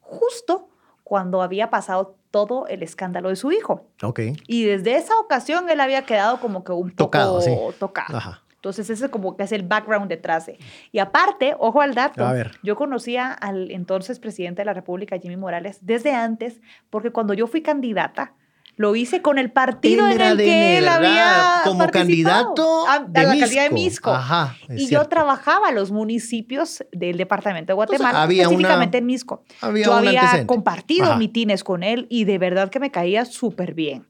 [0.00, 0.68] justo
[1.02, 3.88] cuando había pasado todo el escándalo de su hijo.
[4.02, 4.20] Ok.
[4.46, 7.50] Y desde esa ocasión él había quedado como que un poco Tocado, sí.
[7.78, 8.16] tocado.
[8.16, 8.40] Ajá.
[8.56, 10.58] Entonces, ese es como que es el background detrás de.
[10.90, 12.52] Y aparte, ojo al dato, A ver.
[12.62, 17.46] yo conocía al entonces presidente de la República, Jimmy Morales, desde antes, porque cuando yo
[17.46, 18.32] fui candidata,
[18.76, 22.98] lo hice con el partido en el que él había como participado, candidato a, a
[23.00, 24.10] de la alcaldía de Misco.
[24.12, 29.44] Ajá, y yo trabajaba los municipios del departamento de Guatemala, había una- específicamente en Misco.
[29.60, 31.16] había yo había compartido Ajá.
[31.16, 34.06] mitines con él y de verdad que me caía súper bien.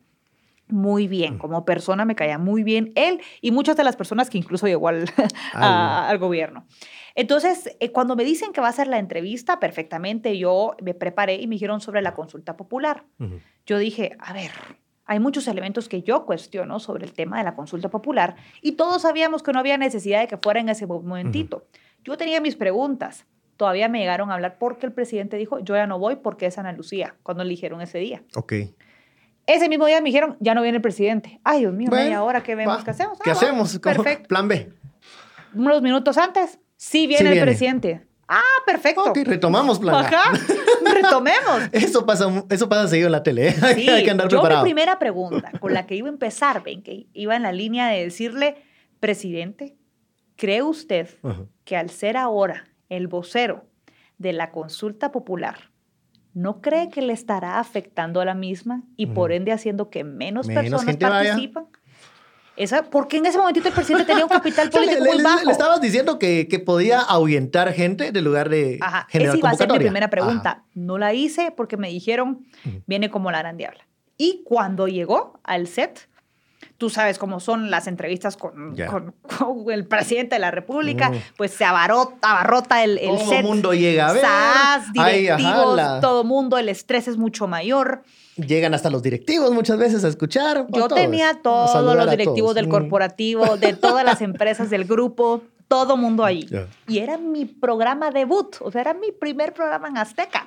[0.75, 4.39] Muy bien, como persona me caía muy bien él y muchas de las personas que
[4.39, 5.05] incluso llegó al,
[5.53, 6.67] a- al gobierno.
[7.15, 11.37] Entonces, eh, cuando me dicen que va a ser la entrevista, perfectamente yo me preparé
[11.37, 13.05] y me dijeron sobre la consulta popular.
[13.21, 13.39] Ujú.
[13.67, 14.51] Yo dije, a ver,
[15.07, 19.03] hay muchos elementos que yo cuestiono sobre el tema de la consulta popular y todos
[19.03, 21.67] sabíamos que no había necesidad de que fuera en ese momentito.
[22.03, 23.27] Yo tenía mis preguntas.
[23.57, 26.59] Todavía me llegaron a hablar porque el presidente dijo, yo ya no voy porque es
[26.59, 28.25] Ana Lucía, cuando le dijeron ese día.
[28.35, 28.53] Ok.
[29.47, 31.41] Ese mismo día me dijeron, ya no viene el presidente.
[31.45, 32.79] Ay, Dios mío, Bueno, media hora, ¿qué vemos?
[32.79, 32.85] va.
[32.85, 33.19] ¿Qué hacemos?
[33.21, 33.79] ¿Qué Ah, va, hacemos?
[33.79, 34.29] Perfecto.
[34.29, 34.73] Plan B.
[35.55, 37.47] Unos minutos antes, sí viene Sí el viene.
[37.47, 38.07] presidente.
[38.27, 39.03] Ah, perfecto.
[39.05, 39.97] Ok, retomamos plan.
[39.97, 40.33] Ajá,
[40.93, 41.61] retomemos.
[41.73, 43.49] Eso pasa, eso pasa seguido en la tele.
[43.49, 43.55] ¿eh?
[43.63, 44.65] Hay, Sí, hay que andar yo preparado.
[44.65, 47.89] mi primera pregunta con la que iba a empezar, ven, que iba en la línea
[47.89, 48.57] de decirle,
[48.99, 49.77] presidente,
[50.37, 51.09] ¿cree usted
[51.65, 53.67] que al ser ahora el vocero
[54.17, 55.71] de la consulta popular,
[56.35, 60.47] no cree que le estará afectando a la misma y por ende haciendo que menos,
[60.49, 61.31] Menos personas vaya.
[61.31, 61.67] participan?
[62.57, 65.17] Esa, ¿Por qué en ese momentito el presidente tenía un capital le, político le- muy
[65.19, 65.45] le- bajo?
[65.45, 69.51] le estabas diciendo que, que podía ahuyentar gente en lugar de Ajá, generar esa iba
[69.51, 70.51] a ser mi primera pregunta.
[70.51, 70.65] Ajá.
[70.75, 72.47] No la hice porque me dijeron,
[72.87, 73.87] viene como la gran diabla.
[74.17, 76.09] Y cuando llegó al set,
[76.79, 78.87] tú sabes cómo son las entrevistas con, Ya.
[78.87, 81.15] con- con el presidente de la República, Mm.
[81.37, 83.39] pues se abarrota, abarrota el, el Todo set.
[83.39, 84.23] el mundo llega a ver.
[84.23, 88.03] SAS, Ay, ajá, directivos, la- todo mundo, el estrés es mucho mayor.
[88.37, 90.67] Llegan hasta los directivos muchas veces a escuchar.
[90.71, 92.55] Yo todos, tenía todos los directivos todos.
[92.57, 92.71] del Mm.
[92.71, 96.29] corporativo, de todas las empresas del grupo, todo mundo.
[96.29, 96.67] Ya.
[96.89, 100.45] Y era mi programa debut, o sea, era mi primer programa en Azteca.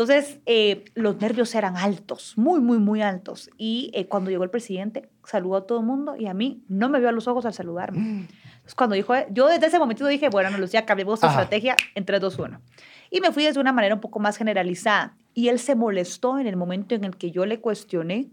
[0.00, 3.50] Entonces, eh, los nervios eran altos, muy, muy, muy altos.
[3.58, 6.88] Y eh, cuando llegó el presidente, saludó a todo el mundo y a mí no
[6.88, 7.98] me vio a los ojos al saludarme.
[7.98, 12.18] Entonces, cuando dijo, yo desde ese momento dije, bueno, Lucía, cambiemos tu estrategia en 3,
[12.18, 12.60] 2, 1.
[13.10, 15.18] Y me fui desde una manera un poco más generalizada.
[15.34, 18.30] Y él se molestó en el momento en el que yo le cuestioné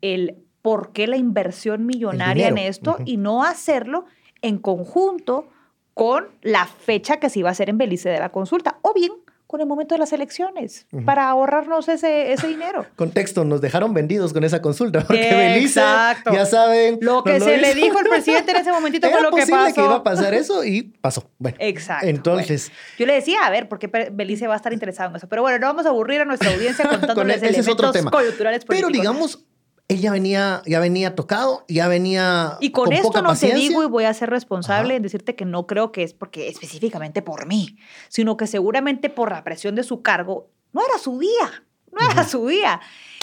[0.00, 3.02] el por qué la inversión millonaria en esto Ujú.
[3.04, 4.06] y no hacerlo
[4.40, 5.50] en conjunto
[5.92, 9.12] con la fecha que se iba a hacer en Belice de la consulta o bien
[9.48, 12.86] con el momento de las elecciones para ahorrarnos ese, ese dinero.
[12.96, 16.98] Contexto, nos dejaron vendidos con esa consulta, porque Belice, ya saben...
[17.00, 19.40] Lo que no se le dijo al presidente en ese momentito Era fue lo que
[19.40, 19.74] posible pasó.
[19.74, 21.28] que iba a pasar eso y pasó.
[21.38, 22.06] Bueno, Exacto.
[22.06, 25.10] entonces, Bueno, yo le decía, a ver, ¿por qué Pe- Belice va a estar interesado
[25.10, 25.28] en eso?
[25.28, 28.10] Pero bueno, no vamos a aburrir a nuestra audiencia contándoles ese es elementos otro tema.
[28.10, 28.92] coyunturales pero políticos.
[29.02, 29.44] digamos,
[29.88, 33.68] él ya venía, ya venía tocado, ya venía Y con, esto poca no te paciencia.
[33.68, 34.96] digo y voy a ser responsable Ajá.
[34.96, 37.76] en decirte que no creo que es porque específicamente por mí,
[38.08, 42.24] sino que seguramente por la presión de su cargo, no era su día, no era
[42.24, 42.80] su día.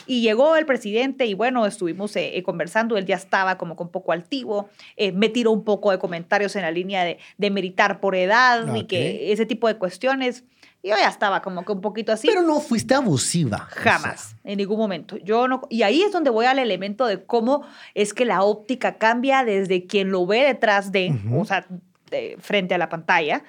[0.08, 3.90] Y llegó el presidente y bueno, estuvimos eh, eh, conversando, él ya estaba como con
[3.90, 8.00] poco altivo, eh, me tiró un poco de comentarios en la línea de, de meritar
[8.00, 10.44] por edad y que ese tipo de cuestiones.
[10.86, 12.28] Yo ya estaba como que un poquito así.
[12.28, 13.68] Pero no fuiste abusiva.
[13.70, 15.18] o sea, Jamás, en ningún momento.
[15.18, 18.98] Yo no, y ahí es donde voy al elemento de cómo es que la óptica
[18.98, 21.66] cambia desde quien lo ve detrás de, o sea,
[22.12, 23.44] de- frente a la pantalla,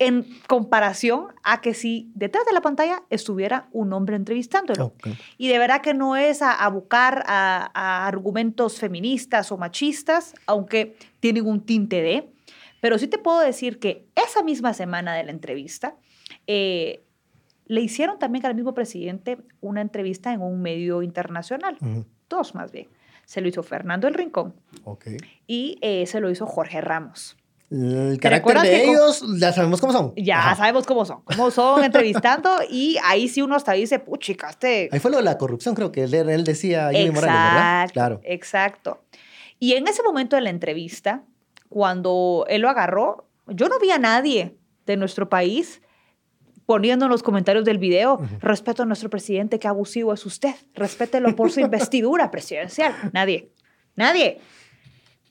[0.00, 4.92] en comparación a que si detrás de la pantalla estuviera un hombre entrevistándolo.
[5.38, 10.34] Y de verdad que no es a, a buscar a, a argumentos feministas o machistas,
[10.46, 12.28] aunque tienen un tinte de,
[12.80, 15.94] pero sí te puedo decir que esa misma semana de la entrevista,
[16.46, 17.02] eh,
[17.66, 22.70] le hicieron también al mismo presidente una entrevista en un medio internacional, Ujú, dos más
[22.72, 22.88] bien.
[23.24, 24.54] Se lo hizo Fernando El Rincón
[24.84, 25.06] ok.
[25.46, 27.36] y eh, se lo hizo Jorge Ramos.
[27.70, 30.12] El ¿Te carácter de con- ellos, ya sabemos cómo son.
[30.16, 30.56] Ya Ajá.
[30.56, 35.00] sabemos cómo son, cómo son entrevistando y ahí sí uno hasta dice, puchica, este Ahí
[35.00, 37.90] fue lo de la corrupción, creo que él, él decía Jimmy Morales, ¿verdad?
[37.92, 38.20] Claro.
[38.24, 39.02] Exacto.
[39.58, 41.24] Y en ese momento de la entrevista,
[41.70, 45.80] cuando él lo agarró, yo no vi a nadie de nuestro país
[46.66, 51.34] poniendo en los comentarios del video, respeto a nuestro presidente, qué abusivo es usted, respételo
[51.36, 52.94] por su investidura presidencial.
[53.12, 53.50] Nadie,
[53.96, 54.40] nadie.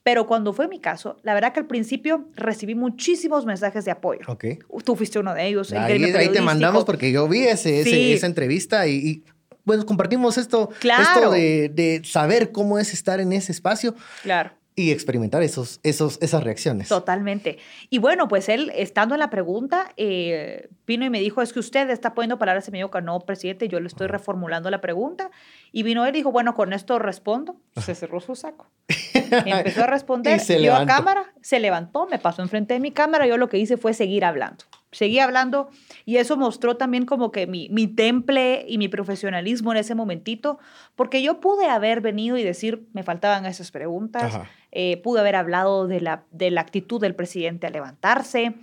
[0.04, 4.20] Pero cuando fue mi caso, la verdad que al principio recibí muchísimos mensajes de apoyo.
[4.28, 4.46] Ok.
[4.84, 5.72] Tú fuiste uno de ellos.
[5.72, 9.24] el Ahí, te mandamos porque yo vi ese, esa entrevista y, y,
[9.64, 11.04] bueno, compartimos esto, Claro.
[11.04, 14.52] esto de, de saber cómo es estar en ese espacio Claro.
[14.76, 16.90] Y experimentar esos, esos, esas reacciones.
[16.90, 17.60] Totalmente.
[17.90, 21.60] Y bueno, pues él, estando en la pregunta, eh, vino y me dijo, es que
[21.60, 25.30] usted está poniendo palabras en medio que no, presidente, yo le estoy reformulando la pregunta.
[25.72, 27.56] Y vino él y dijo, bueno, con esto respondo.
[27.80, 28.68] Se cerró su saco.
[29.46, 32.92] Empezó a responder, Y se vio a cámara, se levantó, me pasó enfrente de mi
[32.92, 34.66] cámara, yo lo que hice fue seguir hablando.
[34.92, 35.70] Seguí hablando
[36.06, 40.60] y eso mostró también como que mi, mi temple y mi profesionalismo en ese momentito,
[40.96, 44.50] porque yo pude haber venido y decir, me faltaban esas preguntas, Ajá.
[44.76, 48.56] Eh, pude haber hablado de la, de la actitud del presidente al levantarse,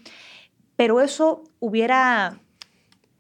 [0.77, 2.41] pero eso hubiera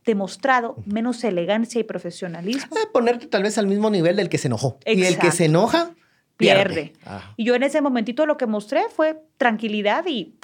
[0.04, 2.76] demostrado menos elegancia y profesionalismo.
[2.76, 4.78] Eh, ponerte tal vez al mismo nivel del que se enojó.
[4.86, 5.92] Y el que se enoja,
[6.36, 6.94] pierde.
[7.36, 10.34] Y yo en ese momentito lo que mostré fue tranquilidad y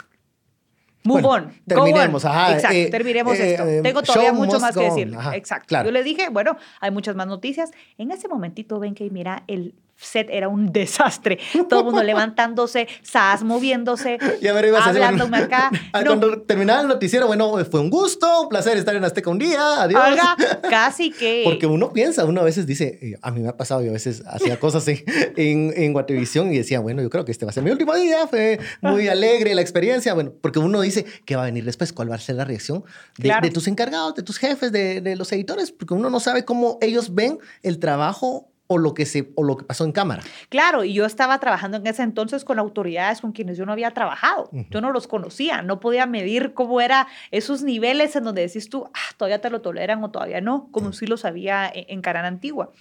[1.04, 1.54] move Bueno, on.
[1.66, 2.30] terminemos, on.
[2.30, 3.66] ajá, Exacto, eh, terminemos eh, esto.
[3.66, 5.14] eh, Tengo todavía mucho más que decir.
[5.16, 5.66] ajá, Exacto.
[5.68, 5.86] claro.
[5.86, 7.70] Yo le dije, bueno, hay muchas más noticias.
[7.96, 11.38] En ese momentito ven que mira, el set era un desastre.
[11.68, 15.70] Todo el mundo levantándose, Sas moviéndose, Ya me ibas a decir, bueno, hablándome acá.
[15.92, 19.30] ah, No, Cuando terminaba el noticiero, bueno, fue un gusto, un placer estar en Azteca
[19.30, 20.02] un día, adiós.
[20.10, 20.36] Oiga,
[20.68, 21.42] casi que...
[21.44, 23.92] Porque uno piensa, uno a veces dice, eh, a mí me ha pasado, yo a
[23.94, 25.02] veces hacía cosas en,
[25.36, 27.94] en, en Guatevisión y decía, bueno, yo creo que este va a ser mi último
[27.94, 31.92] día, fue muy alegre la experiencia, bueno, porque uno dice, ¿qué va a venir después?
[31.92, 32.84] ¿Cuál va a ser la reacción
[33.18, 33.46] de, Claro.
[33.46, 35.72] de tus encargados, de tus jefes, de, de los editores?
[35.72, 39.56] Porque uno no sabe cómo ellos ven el trabajo o lo que, se, o lo
[39.56, 40.22] que pasó en cámara.
[40.48, 43.92] Claro, y yo estaba trabajando en ese entonces con autoridades con quienes yo no había
[43.92, 44.50] trabajado.
[44.70, 48.88] Yo no los conocía, no podía medir cómo era esos niveles en donde decís tú,
[48.92, 52.28] ah, todavía te lo toleran o todavía no, como si lo sabía en, en Carana
[52.28, 52.72] Antigua.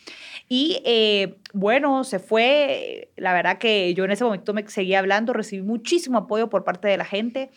[0.48, 5.34] Y eh, bueno, se fue, la verdad que yo en ese momento me seguía hablando,
[5.34, 7.50] recibí muchísimo apoyo por parte de la gente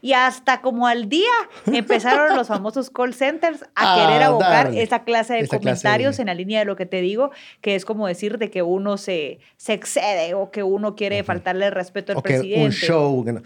[0.00, 1.30] y hasta como al día
[1.66, 5.60] empezaron los famosos call centers a A querer abocar darle esa clase de esa clase
[5.60, 8.50] comentarios de- en la línea de lo que te digo, que es como decir de
[8.50, 12.34] que uno se, se excede o que uno quiere faltarle el respeto al O que
[12.34, 12.64] presidente.
[12.64, 13.24] un show.
[13.24, 13.42] que no.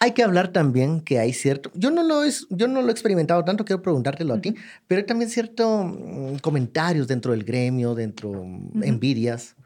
[0.00, 2.92] Hay que hablar también que hay cierto, yo no lo, es, yo no lo he
[2.92, 4.54] experimentado tanto, quiero preguntártelo a ti,
[4.86, 9.56] pero hay también ciertos comentarios dentro del gremio, dentro mm, envidias.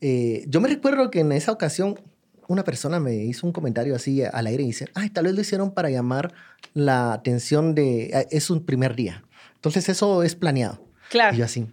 [0.00, 2.00] Eh, yo me recuerdo que en esa ocasión
[2.48, 5.40] una persona me hizo un comentario así al aire y dice, ay, tal vez lo
[5.40, 6.32] hicieron para llamar
[6.74, 9.24] la atención de, eh, es un primer día.
[9.54, 10.84] Entonces eso es planeado.
[11.10, 11.34] Claro.
[11.34, 11.66] Y yo así.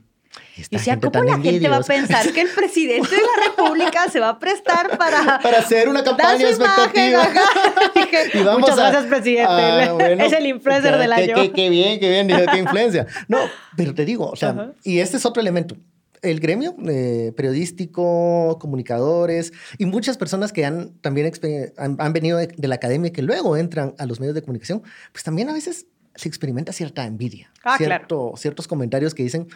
[0.58, 1.94] Esta Decía, gente ¿cómo la gente va a envidiosa".
[1.94, 6.04] pensar que el presidente de la República se va a prestar para, Para hacer una
[6.04, 7.28] campaña expectativa.
[7.96, 9.46] Dije, Y vamos Muchas a- gracias, presidente.
[9.50, 11.36] Ah, bueno, es el influencer del año.
[11.36, 13.08] Qué, qué bien, qué bien, qué influencia.
[13.28, 13.40] No,
[13.76, 14.72] pero te digo, o sea, Ajá.
[14.84, 15.76] y este es otro elemento.
[16.22, 21.32] El gremio eh, periodístico, comunicadores y muchas personas que han también
[21.78, 24.42] han, han venido de, de la academia y que luego entran a los medios de
[24.42, 27.52] comunicación, pues también a veces se experimenta cierta envidia.
[27.64, 29.48] Ah, cierto, Ciertos comentarios que dicen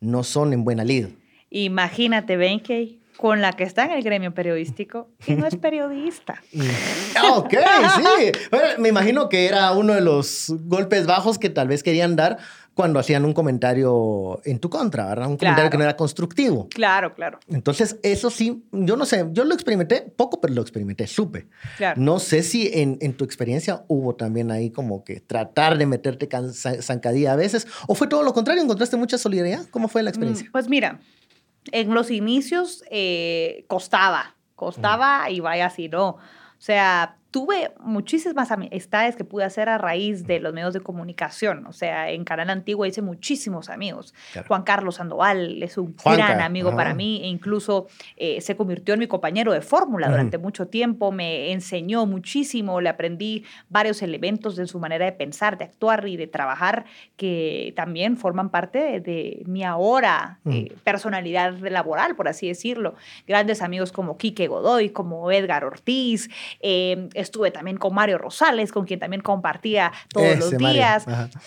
[0.00, 1.06] no son en buena lid.
[1.50, 6.42] Imagínate, Benkei, con la que está en el gremio periodístico y no es periodista.
[7.34, 7.54] Ok,
[7.96, 8.32] sí.
[8.50, 12.38] Bueno, me imagino que era uno de los golpes bajos que tal vez querían dar
[12.76, 15.28] cuando hacían un comentario en tu contra, ¿verdad?
[15.28, 15.70] Un comentario Claro.
[15.70, 16.68] que no era constructivo.
[16.68, 21.06] Claro, claro, Entonces, eso sí, yo no sé, yo lo experimenté poco, pero lo experimenté,
[21.06, 21.46] supe.
[21.78, 21.98] claro.
[21.98, 26.28] No sé si en, en tu experiencia hubo también ahí como que tratar de meterte
[26.82, 29.64] zancadilla a veces, o fue todo lo contrario, encontraste mucha solidaridad.
[29.70, 30.46] ¿Cómo fue la experiencia?
[30.46, 31.00] Mm, Pues mira,
[31.72, 36.08] en los inicios eh, costaba, costaba y vaya así, ¿no?
[36.10, 36.18] O
[36.58, 41.66] sea, tuve muchísimas amistades que pude hacer a raíz de los medios de comunicación.
[41.66, 44.14] O sea, en Canal Antiguo hice muchísimos amigos.
[44.32, 44.48] Claro.
[44.48, 46.78] Juan Carlos Sandoval es un Juanca, gran amigo ajá.
[46.78, 51.12] para mí e incluso eh, se convirtió en mi compañero de fórmula durante mucho tiempo.
[51.12, 56.16] Me enseñó muchísimo, le aprendí varios elementos de su manera de pensar, de actuar y
[56.16, 56.86] de trabajar
[57.18, 62.94] que también forman parte de, de mi ahora eh, personalidad laboral, por así decirlo.
[63.28, 66.30] Grandes amigos como Quique Godoy, como Edgar Ortiz.
[66.60, 71.06] eh, estuve también con Mario Rosales, con quien también compartía todos Ese los días.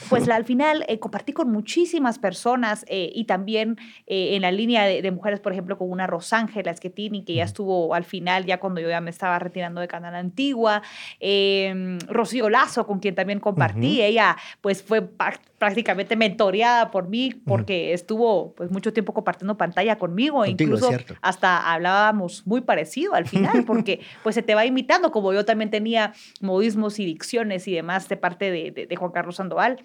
[0.09, 4.51] Pues la- al final eh, compartí con muchísimas personas eh, y también eh, en la
[4.51, 8.45] línea de, de mujeres, por ejemplo, con una Rosángela Schettini, que ya estuvo al final,
[8.45, 10.81] ya cuando yo ya me estaba retirando de Canal Antigua.
[11.19, 14.01] eh, Rocío Lazo, con quien también compartí.
[14.01, 19.97] Ella pues fue pa- prácticamente mentoreada por mí porque estuvo pues mucho tiempo compartiendo pantalla
[19.97, 20.37] conmigo.
[20.39, 20.91] Contigo, incluso
[21.21, 25.69] hasta hablábamos muy parecido al final porque pues se te va imitando, como yo también
[25.69, 29.83] tenía modismos y dicciones y demás de parte de, de- de Juan Carlos Sandoval.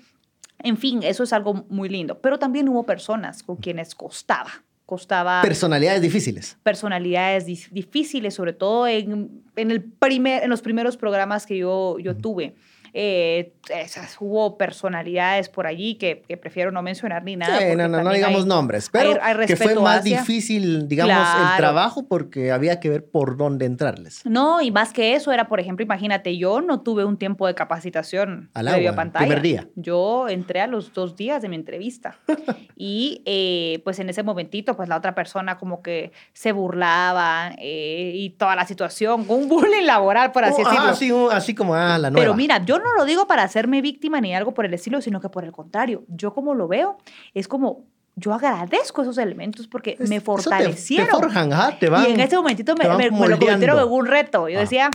[0.61, 2.21] En fin, eso es algo muy lindo.
[2.21, 4.51] Pero también hubo personas con quienes costaba,
[4.87, 6.57] costaba Personalidades difíciles.
[6.63, 11.99] personalidades dif- difíciles, sobre todo en, en, el primer, en los primeros programas que yo,
[11.99, 12.55] yo tuve.
[12.97, 17.59] Eh, esas, hubo personalidades por allí que, que prefiero no mencionar ni nada.
[17.59, 20.87] Sí, no, no, no digamos hay- nombres, pero hay- hay que fue más hacia- difícil,
[20.87, 21.17] digamos,
[21.51, 24.21] el trabajo porque había que ver por dónde entrarles.
[24.25, 27.55] No, y más que eso era, por ejemplo, imagínate, yo no tuve un tiempo de
[27.57, 29.27] capacitación Al agua, pantalla.
[29.27, 29.69] primer día.
[29.75, 32.17] Yo entré a los dos días de mi entrevista
[32.77, 38.13] y eh, pues en ese momentito, pues la otra persona como que se burlaba eh,
[38.15, 40.89] y toda la situación, un bullying laboral, por así Oh, decirlo.
[40.91, 42.23] ah, sí, así como ah, la nueva.
[42.23, 45.21] Pero mira, yo no lo digo para hacerme víctima ni algo por el estilo, sino
[45.21, 46.99] que por el contrario, yo como lo veo,
[47.35, 47.85] es como,
[48.17, 51.07] yo agradezco esos elementos porque Es- me te- fortalecieron.
[51.07, 52.09] Te, forjan, ajá, te van.
[52.09, 54.49] y en ese momentito me, me- me lo convirtieron en un reto.
[54.49, 54.63] Yo Ah.
[54.63, 54.91] decía,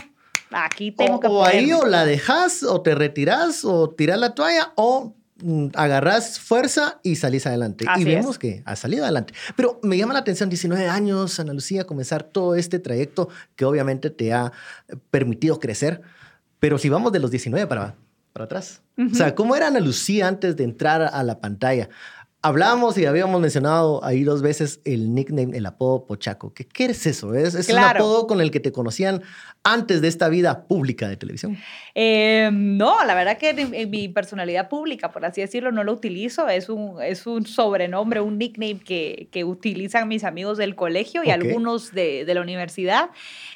[0.50, 1.82] aquí tengo o, que o ahí ponerme".
[1.82, 7.16] o la dejas o te retiras o tiras la toalla o mm, agarras fuerza y
[7.16, 7.86] salís adelante.
[7.88, 8.38] Así y vemos es.
[8.38, 9.32] que has salido adelante.
[9.56, 14.10] Pero me llama la atención, 19 años, Ana Lucía, comenzar todo este trayecto que obviamente
[14.10, 14.52] te ha
[15.10, 16.02] permitido crecer.
[16.60, 17.96] Pero si vamos de los 19 para,
[18.32, 18.82] para atrás.
[18.98, 21.88] O sea, ¿cómo era Ana Lucía antes de entrar a la pantalla?
[22.42, 26.54] Hablábamos y habíamos mencionado ahí dos veces el nickname, el apodo Pochaco.
[26.54, 27.34] ¿Qué, qué es eso?
[27.34, 29.22] ¿Es, es un apodo con el que te conocían
[29.62, 31.58] antes de esta vida pública de televisión?
[31.94, 35.92] Eh, no, la verdad que en, en mi personalidad pública, por así decirlo, no lo
[35.92, 36.48] utilizo.
[36.48, 41.30] Es un, es un sobrenombre, un nickname que, que utilizan mis amigos del colegio y
[41.30, 43.10] algunos de, de la universidad.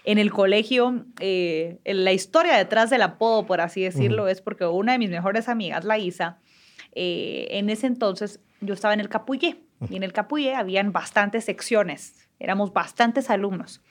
[0.05, 4.67] En el colegio, eh, en la historia detrás del apodo, por así decirlo, es porque
[4.67, 6.37] una de mis mejores amigas, la Isa,
[6.95, 11.45] eh, en ese entonces yo estaba en el Capullé y en el Capullé habían bastantes
[11.45, 13.83] secciones, éramos bastantes alumnos.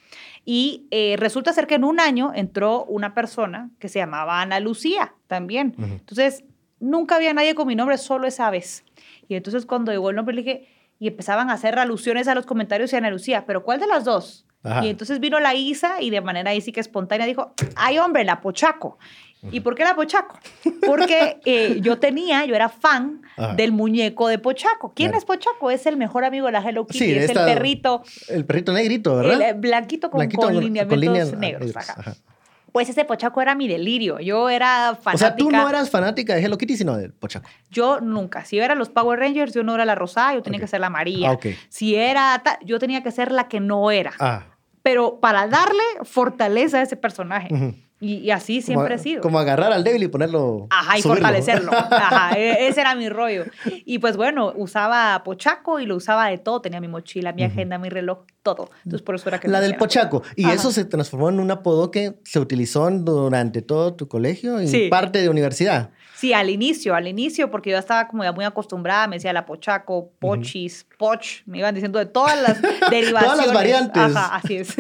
[0.46, 4.60] Y eh, resulta ser que en un año entró una persona que se llamaba Ana
[4.60, 5.76] Lucía también.
[5.78, 5.86] Ujú.
[5.86, 6.44] Entonces,
[6.80, 8.84] nunca había nadie con mi nombre, solo esa vez.
[9.28, 10.68] Y entonces cuando llegó el nombre, le dije,
[11.00, 14.06] y empezaban a hacer alusiones a los comentarios de Ana Lucía, pero ¿cuál de las
[14.06, 14.46] dos?
[14.64, 14.86] Ajá.
[14.86, 18.24] Y entonces vino la Isa y de manera ahí sí que espontánea dijo, ay hombre,
[18.24, 18.98] la Pochaco.
[19.51, 20.38] ¿Y por qué la Pochaco?
[20.86, 23.53] Porque eh, yo tenía, yo era fan Ajá.
[23.56, 24.93] del muñeco de Pochaco.
[24.95, 25.19] ¿Quién Claro.
[25.19, 25.69] es Pochaco?
[25.71, 28.71] Es el mejor amigo de la Hello Kitty, Sí, es esta- el perrito, El perrito
[28.73, 29.34] negrito, ¿verdad?
[29.36, 31.75] el eh, blanquito con, Blanquito con con- lineamientos con negros.
[31.75, 31.95] ajá.
[31.97, 32.15] ajá.
[32.71, 34.19] Pues ese Pochaco era mi delirio.
[34.19, 35.13] Yo era fanática.
[35.13, 37.47] O sea, tú no eras fanática de Hello Kitty, sino del Pochaco.
[37.69, 38.45] Yo nunca.
[38.45, 40.89] Si eran los Power Rangers, yo no era la rosada, yo tenía que ser la
[40.89, 41.29] María.
[41.29, 41.45] Ah, ok.
[41.69, 44.13] Si era, yo tenía que ser la que no era.
[44.19, 44.45] Ah,
[44.82, 47.49] Pero para darle fortaleza a ese personaje.
[48.04, 49.22] Y, y así siempre he sido.
[49.22, 50.68] Como agarrar al débil y ponerlo.
[50.70, 51.22] Ajá, y subirlo.
[51.22, 51.72] fortalecerlo.
[51.92, 53.46] Ajá, e- ese era mi rollo.
[53.86, 56.60] Y pues bueno, usaba pochaco y lo usaba de todo.
[56.62, 58.70] Tenía mi mochila, mi agenda, mi reloj, todo.
[58.84, 60.22] Entonces por eso era que La del pochaco.
[60.36, 60.56] Y Ajá.
[60.56, 64.89] eso se transformó en un apodo que se utilizó durante todo tu colegio y Sí.
[64.89, 65.92] parte de universidad.
[66.16, 69.46] Sí, al inicio, al inicio, porque yo estaba como ya muy acostumbrada, me decía la
[69.46, 73.52] pochaco, pochis, poch, me iban diciendo de todas las derivaciones.
[73.54, 74.02] variantes.
[74.15, 74.73] Ajá, así es.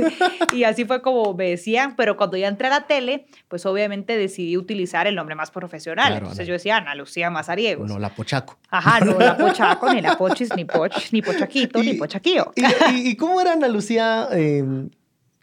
[0.53, 3.12] Y así fue como me decían, pero cuando ya entré a la tele,
[3.47, 6.07] pues obviamente decidí utilizar el nombre más profesional.
[6.07, 6.47] Claro, Entonces Ana.
[6.47, 7.87] yo decía Ana Lucía Mazariegos.
[7.89, 8.57] No, la pochaco.
[8.69, 11.99] Ajá, no la pochaco, ni la pochis, ni poch, ni pochaquito, ni Y-.
[12.55, 12.63] ¿Y,
[12.95, 14.63] y- y cómo era Ana Lucía eh,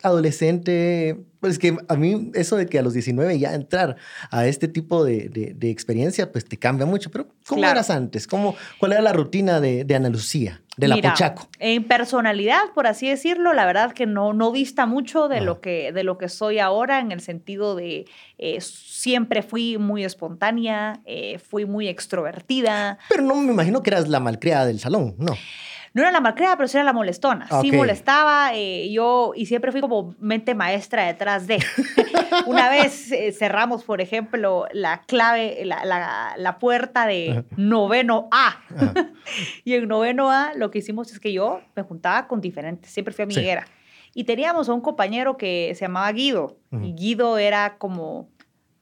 [0.02, 1.16] adolescente?
[1.40, 3.96] Pues que a mí eso de que a los 19 ya entrar
[4.30, 7.10] a este tipo de, de- de experiencia, pues te cambia mucho.
[7.10, 7.72] Pero ¿cómo Claro.
[7.78, 8.26] eras antes?
[8.26, 11.48] ¿Cómo, ¿Cuál era la rutina de, de Ana Lucía, de la Mira, Pochaco?
[11.58, 15.92] En personalidad, por así decirlo, la verdad que no, no dista mucho de lo, que,
[15.92, 18.06] de lo que soy ahora, en el sentido de
[18.38, 22.98] eh, siempre fui muy espontánea, eh, fui muy extrovertida.
[23.08, 25.36] Pero no me imagino que eras la malcriada del salón, no.
[25.93, 27.47] No era la malcriada, pero sí era la molestona.
[27.62, 27.74] Sí Ok.
[27.76, 31.59] molestaba, eh, yo, y siempre fui como mente maestra detrás de.
[32.47, 38.61] Una vez eh, cerramos, por ejemplo, la clave, la, la- la puerta de noveno A.
[39.64, 43.12] Y en noveno A lo que hicimos es que yo me juntaba con diferentes, siempre
[43.14, 43.38] fui Sí.
[43.38, 43.66] amiguera.
[44.14, 46.57] Y teníamos a un compañero que se llamaba Guido.
[46.82, 48.28] Y Guido era como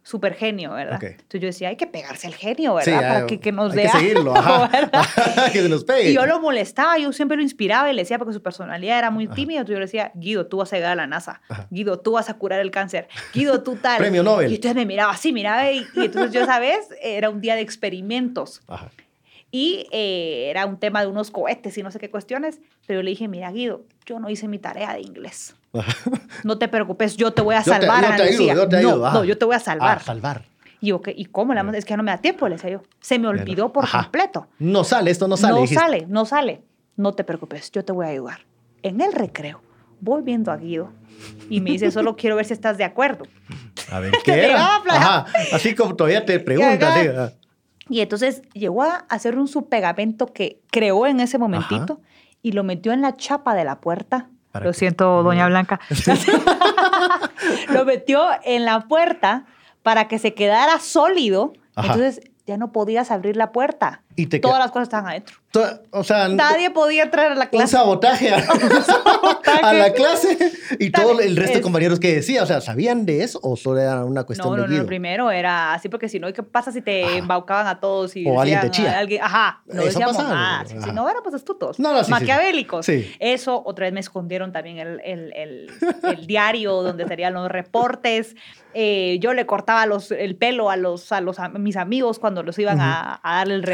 [0.09, 0.97] súper genio, ¿verdad?
[0.97, 1.05] Ok.
[1.05, 2.85] Entonces yo decía, hay que pegarse al genio, ¿verdad?
[2.85, 4.35] Sí, Para ah, que, que nos hay dé que seguirlo,
[5.53, 6.11] que se nos pegue.
[6.11, 9.11] Y yo lo molestaba, yo siempre lo inspiraba y le decía porque su personalidad era
[9.11, 9.35] muy Ajá.
[9.35, 9.59] tímida.
[9.59, 11.43] Entonces yo le decía, Guido, tú vas a llegar a la NASA.
[11.69, 13.07] Guido, tú vas a curar el cáncer.
[13.35, 13.99] Guido, tú tal.
[13.99, 14.51] Premio Nobel.
[14.51, 15.71] Y entonces me miraba así, miraba.
[15.71, 16.89] Y, y entonces yo, ¿sabes?
[17.03, 18.63] Era un día de experimentos.
[18.67, 18.91] Ajá.
[19.51, 22.61] Y eh, era un tema de unos cohetes y no sé qué cuestiones.
[22.87, 25.55] Pero yo le dije, mira, Guido, yo no hice mi tarea de inglés.
[26.45, 28.77] No te preocupes, yo te voy a Yo te- salvar, yo te ayudo, yo te
[28.77, 29.99] ayudo, no, yo te voy a salvar.
[30.01, 30.45] Ah, salvar.
[30.81, 31.01] Y yo.
[31.15, 31.53] ¿y cómo?
[31.55, 32.83] Le vamos- Es que ya no me da tiempo, le decía yo.
[33.01, 34.03] Se me olvidó por Ajá.
[34.05, 34.47] completo.
[34.59, 35.55] No sale, esto no sale.
[35.55, 35.83] No dijiste.
[35.83, 36.63] sale, no sale.
[36.97, 38.41] No te preocupes, yo te voy a ayudar.
[38.83, 39.61] En el recreo,
[40.01, 40.93] voy viendo a Guido
[41.51, 43.25] y me dice, solo quiero ver si estás de acuerdo.
[43.91, 44.77] A ver, ¿qué era?
[44.89, 45.27] Ajá.
[45.53, 46.95] Así como todavía te preguntas.
[47.01, 47.33] Sí, ah.
[47.89, 52.01] Y entonces llegó a hacer un subpegamento que creó en ese momentito
[52.43, 54.29] y lo metió en la chapa de la puerta.
[54.53, 55.81] ¿Para Lo siento, doña Blanca.
[57.73, 59.45] lo metió en la puerta
[59.83, 61.53] para que se quedara sólido.
[61.75, 61.93] Ajá.
[61.93, 64.03] Entonces ya no podías abrir la puerta.
[64.19, 65.37] Y te Todas las cosas estaban adentro.
[65.53, 67.69] To- O sea, Nadie podía entrar a la un clase.
[67.69, 68.37] sabotaje a,
[69.63, 70.37] a la clase
[70.79, 73.57] y Tal- todo el resto de compañeros que decía, o sea, ¿sabían de eso o
[73.57, 76.43] solo era una cuestión No, de no, no, primero era así porque si no, ¿qué
[76.43, 77.17] pasa si te Ajá.
[77.17, 78.99] embaucaban a todos y O alguien te decían a chía.
[78.99, 80.19] alguien- ajá, no Eso decíamos.
[80.19, 80.83] ¿no?
[80.83, 82.85] Si- no, eran pues astutos, No, no, sí, maquiavélicos.
[82.85, 83.11] Sí.
[83.21, 85.71] Eso, otra vez me escondieron también el, el- el-
[86.03, 88.35] el diario donde estarían los reportes.
[88.75, 92.43] Eh, yo le cortaba los, el pelo a, los, a, los, a mis amigos cuando
[92.43, 93.67] los iban a, a dar el Ah,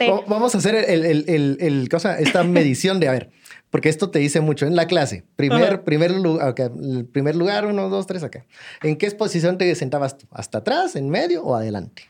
[0.00, 3.30] va- Vamos a hacer el, el- el- el- cosa, esta medición de, a ver,
[3.70, 5.24] porque esto te dice mucho en la clase.
[5.36, 5.84] Primer, Ajá.
[5.84, 8.44] primer, lugar, el primer lugar, uno, dos, tres, acá.
[8.82, 10.26] ¿En qué posición te sentabas tú?
[10.30, 12.02] ¿Hasta atrás, en medio o adelante?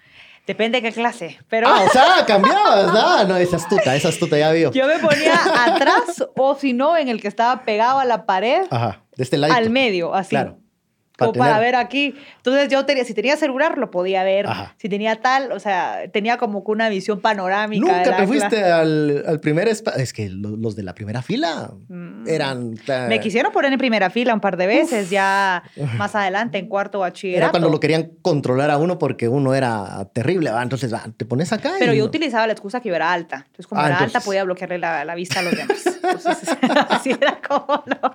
[0.45, 1.69] Depende de qué clase, pero...
[1.69, 2.93] Ah, o sea, cambiabas.
[2.93, 4.73] No, no, es astuta, es astuta, ya vio.
[4.73, 5.35] Yo me ponía
[5.67, 9.39] atrás o si no, en el que estaba pegado a la pared, Ajá, de este
[9.39, 9.55] lado.
[9.55, 10.31] al medio, así.
[10.31, 10.59] Claro.
[11.27, 12.15] Para para tener- ver aquí.
[12.39, 14.47] Entonces yo tenía, si tenía celular, lo podía ver.
[14.47, 14.75] Ajá.
[14.79, 17.87] Si tenía tal, o sea, tenía como que una visión panorámica.
[17.87, 20.03] Nunca te fuiste al, al primer espacio.
[20.03, 22.27] Es que lo- los de la primera fila Mm.
[22.29, 22.75] eran.
[23.09, 25.63] Me quisieron poner en primera fila un par de veces, ya
[25.97, 27.45] más adelante en cuarto bachillerato.
[27.45, 30.51] Era cuando lo querían controlar a uno porque uno era terrible.
[30.51, 30.63] ¿va?
[30.63, 31.73] Entonces, te pones acá.
[31.79, 32.09] Pero y yo no.
[32.09, 33.37] utilizaba la excusa que yo era alta.
[33.47, 35.85] Entonces, como Ah, era alta, entonces- podía bloquearle la, la vista a los demás.
[36.03, 36.49] Entonces,
[36.91, 38.15] así era como, lo-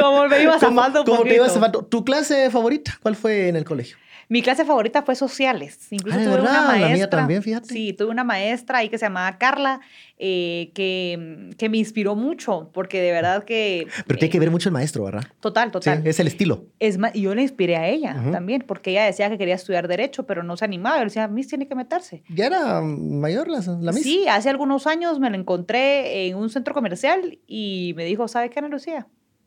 [0.00, 1.84] como me iba ¿Cómo, zafando un cómo te ibas zafando?
[1.84, 2.98] ¿Tu clase favorita?
[3.02, 3.96] ¿Cuál fue en el colegio?
[4.28, 5.86] Mi clase favorita fue sociales.
[5.90, 6.66] Incluso Ah, ¿de tuve una verdad?
[6.66, 7.10] La mía maestra.
[7.10, 7.68] también, fíjate.
[7.72, 9.78] Sí, tuve una maestra ahí que se llamaba Carla,
[10.18, 13.86] eh, que, que me inspiró mucho, porque de verdad que.
[14.04, 15.22] Pero tiene eh, que ver mucho el maestro, ¿verdad?
[15.38, 16.04] Total, Sí, total.
[16.04, 16.64] es el estilo.
[16.80, 19.86] Es más, y yo le inspiré a ella también, porque ella decía que quería estudiar
[19.86, 20.96] Derecho, pero no se animaba.
[20.96, 22.24] Yo le decía, Miss tiene que meterse.
[22.28, 24.02] Ya era mayor la, la Miss.
[24.02, 28.50] Sí, hace algunos años me la encontré en un centro comercial y me dijo, ¿sabe
[28.50, 29.06] qué, Ana Lucía?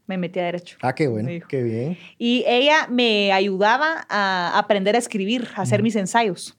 [0.10, 0.76] Me metí a Derecho.
[0.82, 1.96] Ah, qué bueno, qué bien.
[2.18, 6.58] Y ella me ayudaba a aprender a escribir, a hacer mis ensayos.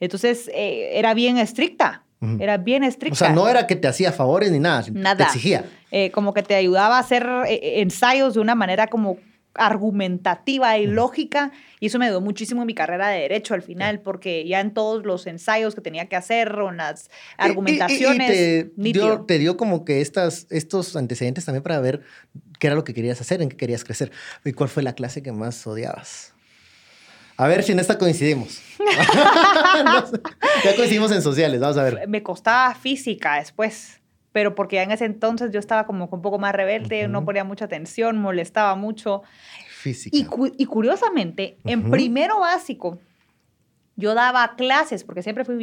[0.00, 2.04] Entonces, eh, era bien estricta,
[2.38, 3.14] era bien estricta.
[3.14, 5.16] O sea, no era que te hacía favores ni nada, Nada.
[5.16, 5.64] te exigía.
[5.90, 9.16] Eh, como que te ayudaba a hacer eh, ensayos de una manera como
[9.54, 14.00] argumentativa y lógica y eso me ayudó muchísimo en mi carrera de derecho al final
[14.00, 17.08] porque ya en todos los ensayos que tenía que hacer o en las Y- y-
[17.08, 22.02] y- argumentaciones Y, te, dio, te dio como que estas, estos antecedentes también para ver
[22.58, 24.10] qué era lo que querías hacer, en qué querías crecer.
[24.44, 26.32] ¿Y cuál fue la clase que más odiabas?
[27.36, 28.60] A ver si en esta coincidimos.
[30.64, 32.08] Ya coincidimos en sociales, vamos a ver.
[32.08, 34.00] Me costaba física después,
[34.34, 37.44] pero porque ya en ese entonces yo estaba como un poco más rebelde, no ponía
[37.44, 39.22] mucha atención, molestaba mucho.
[39.68, 40.16] Física.
[40.16, 42.98] Y, cu- y curiosamente, en primero básico,
[43.94, 45.54] yo daba clases, porque siempre fui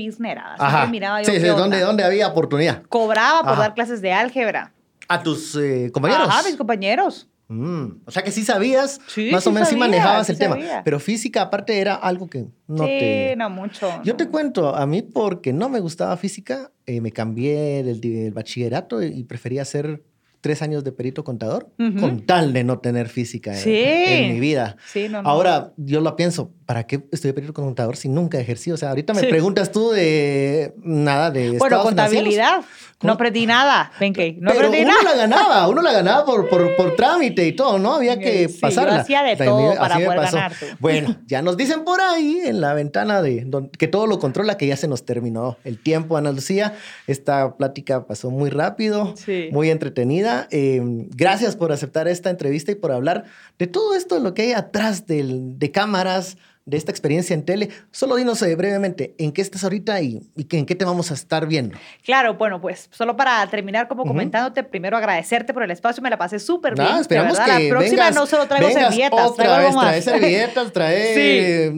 [0.57, 0.85] Ajá.
[0.87, 1.47] miraba yo Sí, sí.
[1.47, 2.83] ¿dónde, ¿dónde había oportunidad?
[2.83, 3.61] Cobraba por Ajá.
[3.61, 4.71] dar clases de álgebra.
[5.09, 6.29] A tus eh, compañeros.
[6.29, 7.27] Ajá, mis compañeros.
[7.51, 10.39] Mm, O sea que sí sabías, Sí, más sí o menos sí manejabas sí el
[10.39, 10.57] tema.
[10.85, 13.35] Pero física aparte era algo que no sí, te...
[13.37, 13.89] no mucho.
[14.05, 14.17] Yo no.
[14.17, 19.03] te cuento, a mí porque no me gustaba física, eh, me cambié del, del bachillerato
[19.03, 20.01] y prefería hacer
[20.39, 23.75] tres años de perito contador con tal de no tener física en- Sí.
[23.83, 24.75] en mi vida.
[24.87, 25.29] Sí, no, no.
[25.29, 28.71] Ahora yo lo pienso, ¿para qué estudié perito contador si nunca ejercí?
[28.71, 29.27] O sea, ahorita me Sí.
[29.27, 32.61] preguntas tú de nada de Bueno, contabilidad.
[33.01, 33.91] No aprendí nada.
[33.99, 35.03] Ven que no Pero aprendí uno nada.
[35.03, 37.95] la ganaba, uno la ganaba por, por, por trámite y todo, ¿no?
[37.95, 39.01] Había que sí, yo pasarla.
[39.01, 40.65] hacía de todo para poder ganar, tú.
[40.79, 44.55] Bueno, ya nos dicen por ahí en la ventana de don- que todo lo controla,
[44.55, 46.75] que ya se nos terminó el tiempo, Ana Lucía.
[47.07, 49.49] Esta plática pasó muy rápido, Sí.
[49.51, 50.47] muy entretenida.
[50.51, 50.79] Eh,
[51.15, 53.25] gracias por aceptar esta entrevista y por hablar
[53.59, 57.69] de todo esto, lo que hay atrás del- de cámaras, de esta experiencia en tele.
[57.91, 61.09] Solo dinos eh, brevemente en qué estás ahorita y, y que- en qué te vamos
[61.11, 61.75] a estar viendo.
[62.03, 66.17] Claro, bueno, pues solo para terminar como comentándote, primero agradecerte por el espacio, me la
[66.17, 66.87] pasé súper bien.
[66.89, 67.57] Ah, de esperamos verdad.
[67.57, 69.85] que La próxima vengas, no solo traigo servilletas, otra traigo vez, más.
[69.85, 71.19] trae servilletas, trae Sí.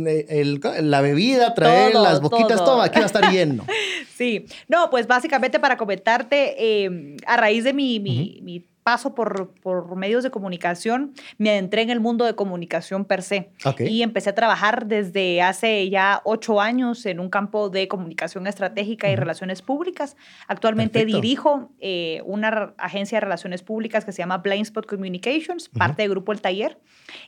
[0.07, 0.61] eh, el-
[0.91, 2.65] la bebida, trae Todo, las boquitas, todo.
[2.65, 2.81] todo.
[2.81, 3.65] Aquí va a estar lleno.
[4.15, 6.55] Sí, no, pues básicamente para comentarte,
[6.85, 11.81] eh, a raíz de mi, mi- mi paso por, por medios de comunicación, me adentré
[11.81, 13.49] en el mundo de comunicación per se.
[13.79, 19.09] Y empecé a trabajar desde hace ya ocho años en un campo de comunicación estratégica
[19.09, 20.17] y relaciones públicas.
[20.47, 21.21] Actualmente Perfecto.
[21.21, 26.11] dirijo eh, una agencia de relaciones públicas que se llama Blind Spot Communications, parte del
[26.11, 26.77] grupo El Taller.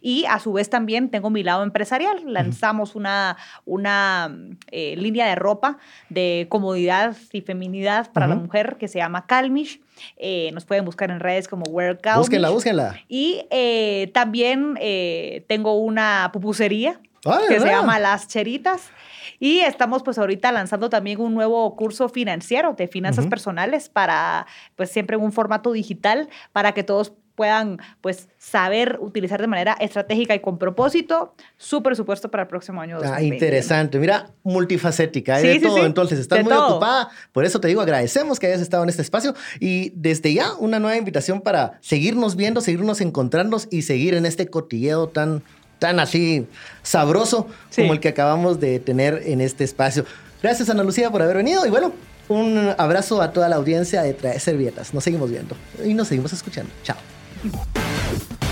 [0.02, 2.22] Y a su vez también tengo mi lado empresarial.
[2.26, 4.36] Lanzamos una, una
[4.72, 5.78] eh, línea de ropa
[6.10, 9.82] de comodidad y feminidad para la mujer que se llama Calmish.
[10.18, 12.18] Eh, nos pueden buscar en redes como Calmish.
[12.18, 13.00] Búsquenla, búsquenla.
[13.08, 18.92] Y eh, también eh, tengo una pupusería Ah, ¿de que se llama Las Cheritas.
[19.40, 24.92] Y estamos pues ahorita lanzando también un nuevo curso financiero de finanzas personales para pues
[24.92, 30.34] siempre en un formato digital para que todos puedan pues saber utilizar de manera estratégica
[30.36, 32.96] y con propósito su presupuesto para el próximo año.
[32.98, 33.36] Ah, 2020.
[33.36, 34.00] interesante.
[34.00, 35.76] Mira, multifacética, hay Sí, de sí, todo.
[35.78, 35.82] sí.
[35.84, 36.68] Entonces, estás De muy todo.
[36.72, 37.10] ocupada.
[37.32, 39.36] Por eso te digo, agradecemos que hayas estado en este espacio.
[39.60, 44.48] Y desde ya, una nueva invitación para seguirnos viendo, seguirnos encontrándonos y seguir en este
[44.48, 45.44] cotilleo tan,
[45.80, 46.48] tan así
[46.84, 50.06] sabroso como el que acabamos de tener en este espacio.
[50.42, 51.66] Gracias, Ana Lucía, por haber venido.
[51.66, 51.92] Y bueno,
[52.28, 54.94] un abrazo a toda la audiencia de Trae Servietas.
[54.94, 56.72] Nos seguimos viendo y nos seguimos escuchando.
[56.84, 56.98] Chao.
[57.46, 58.45] えっ!?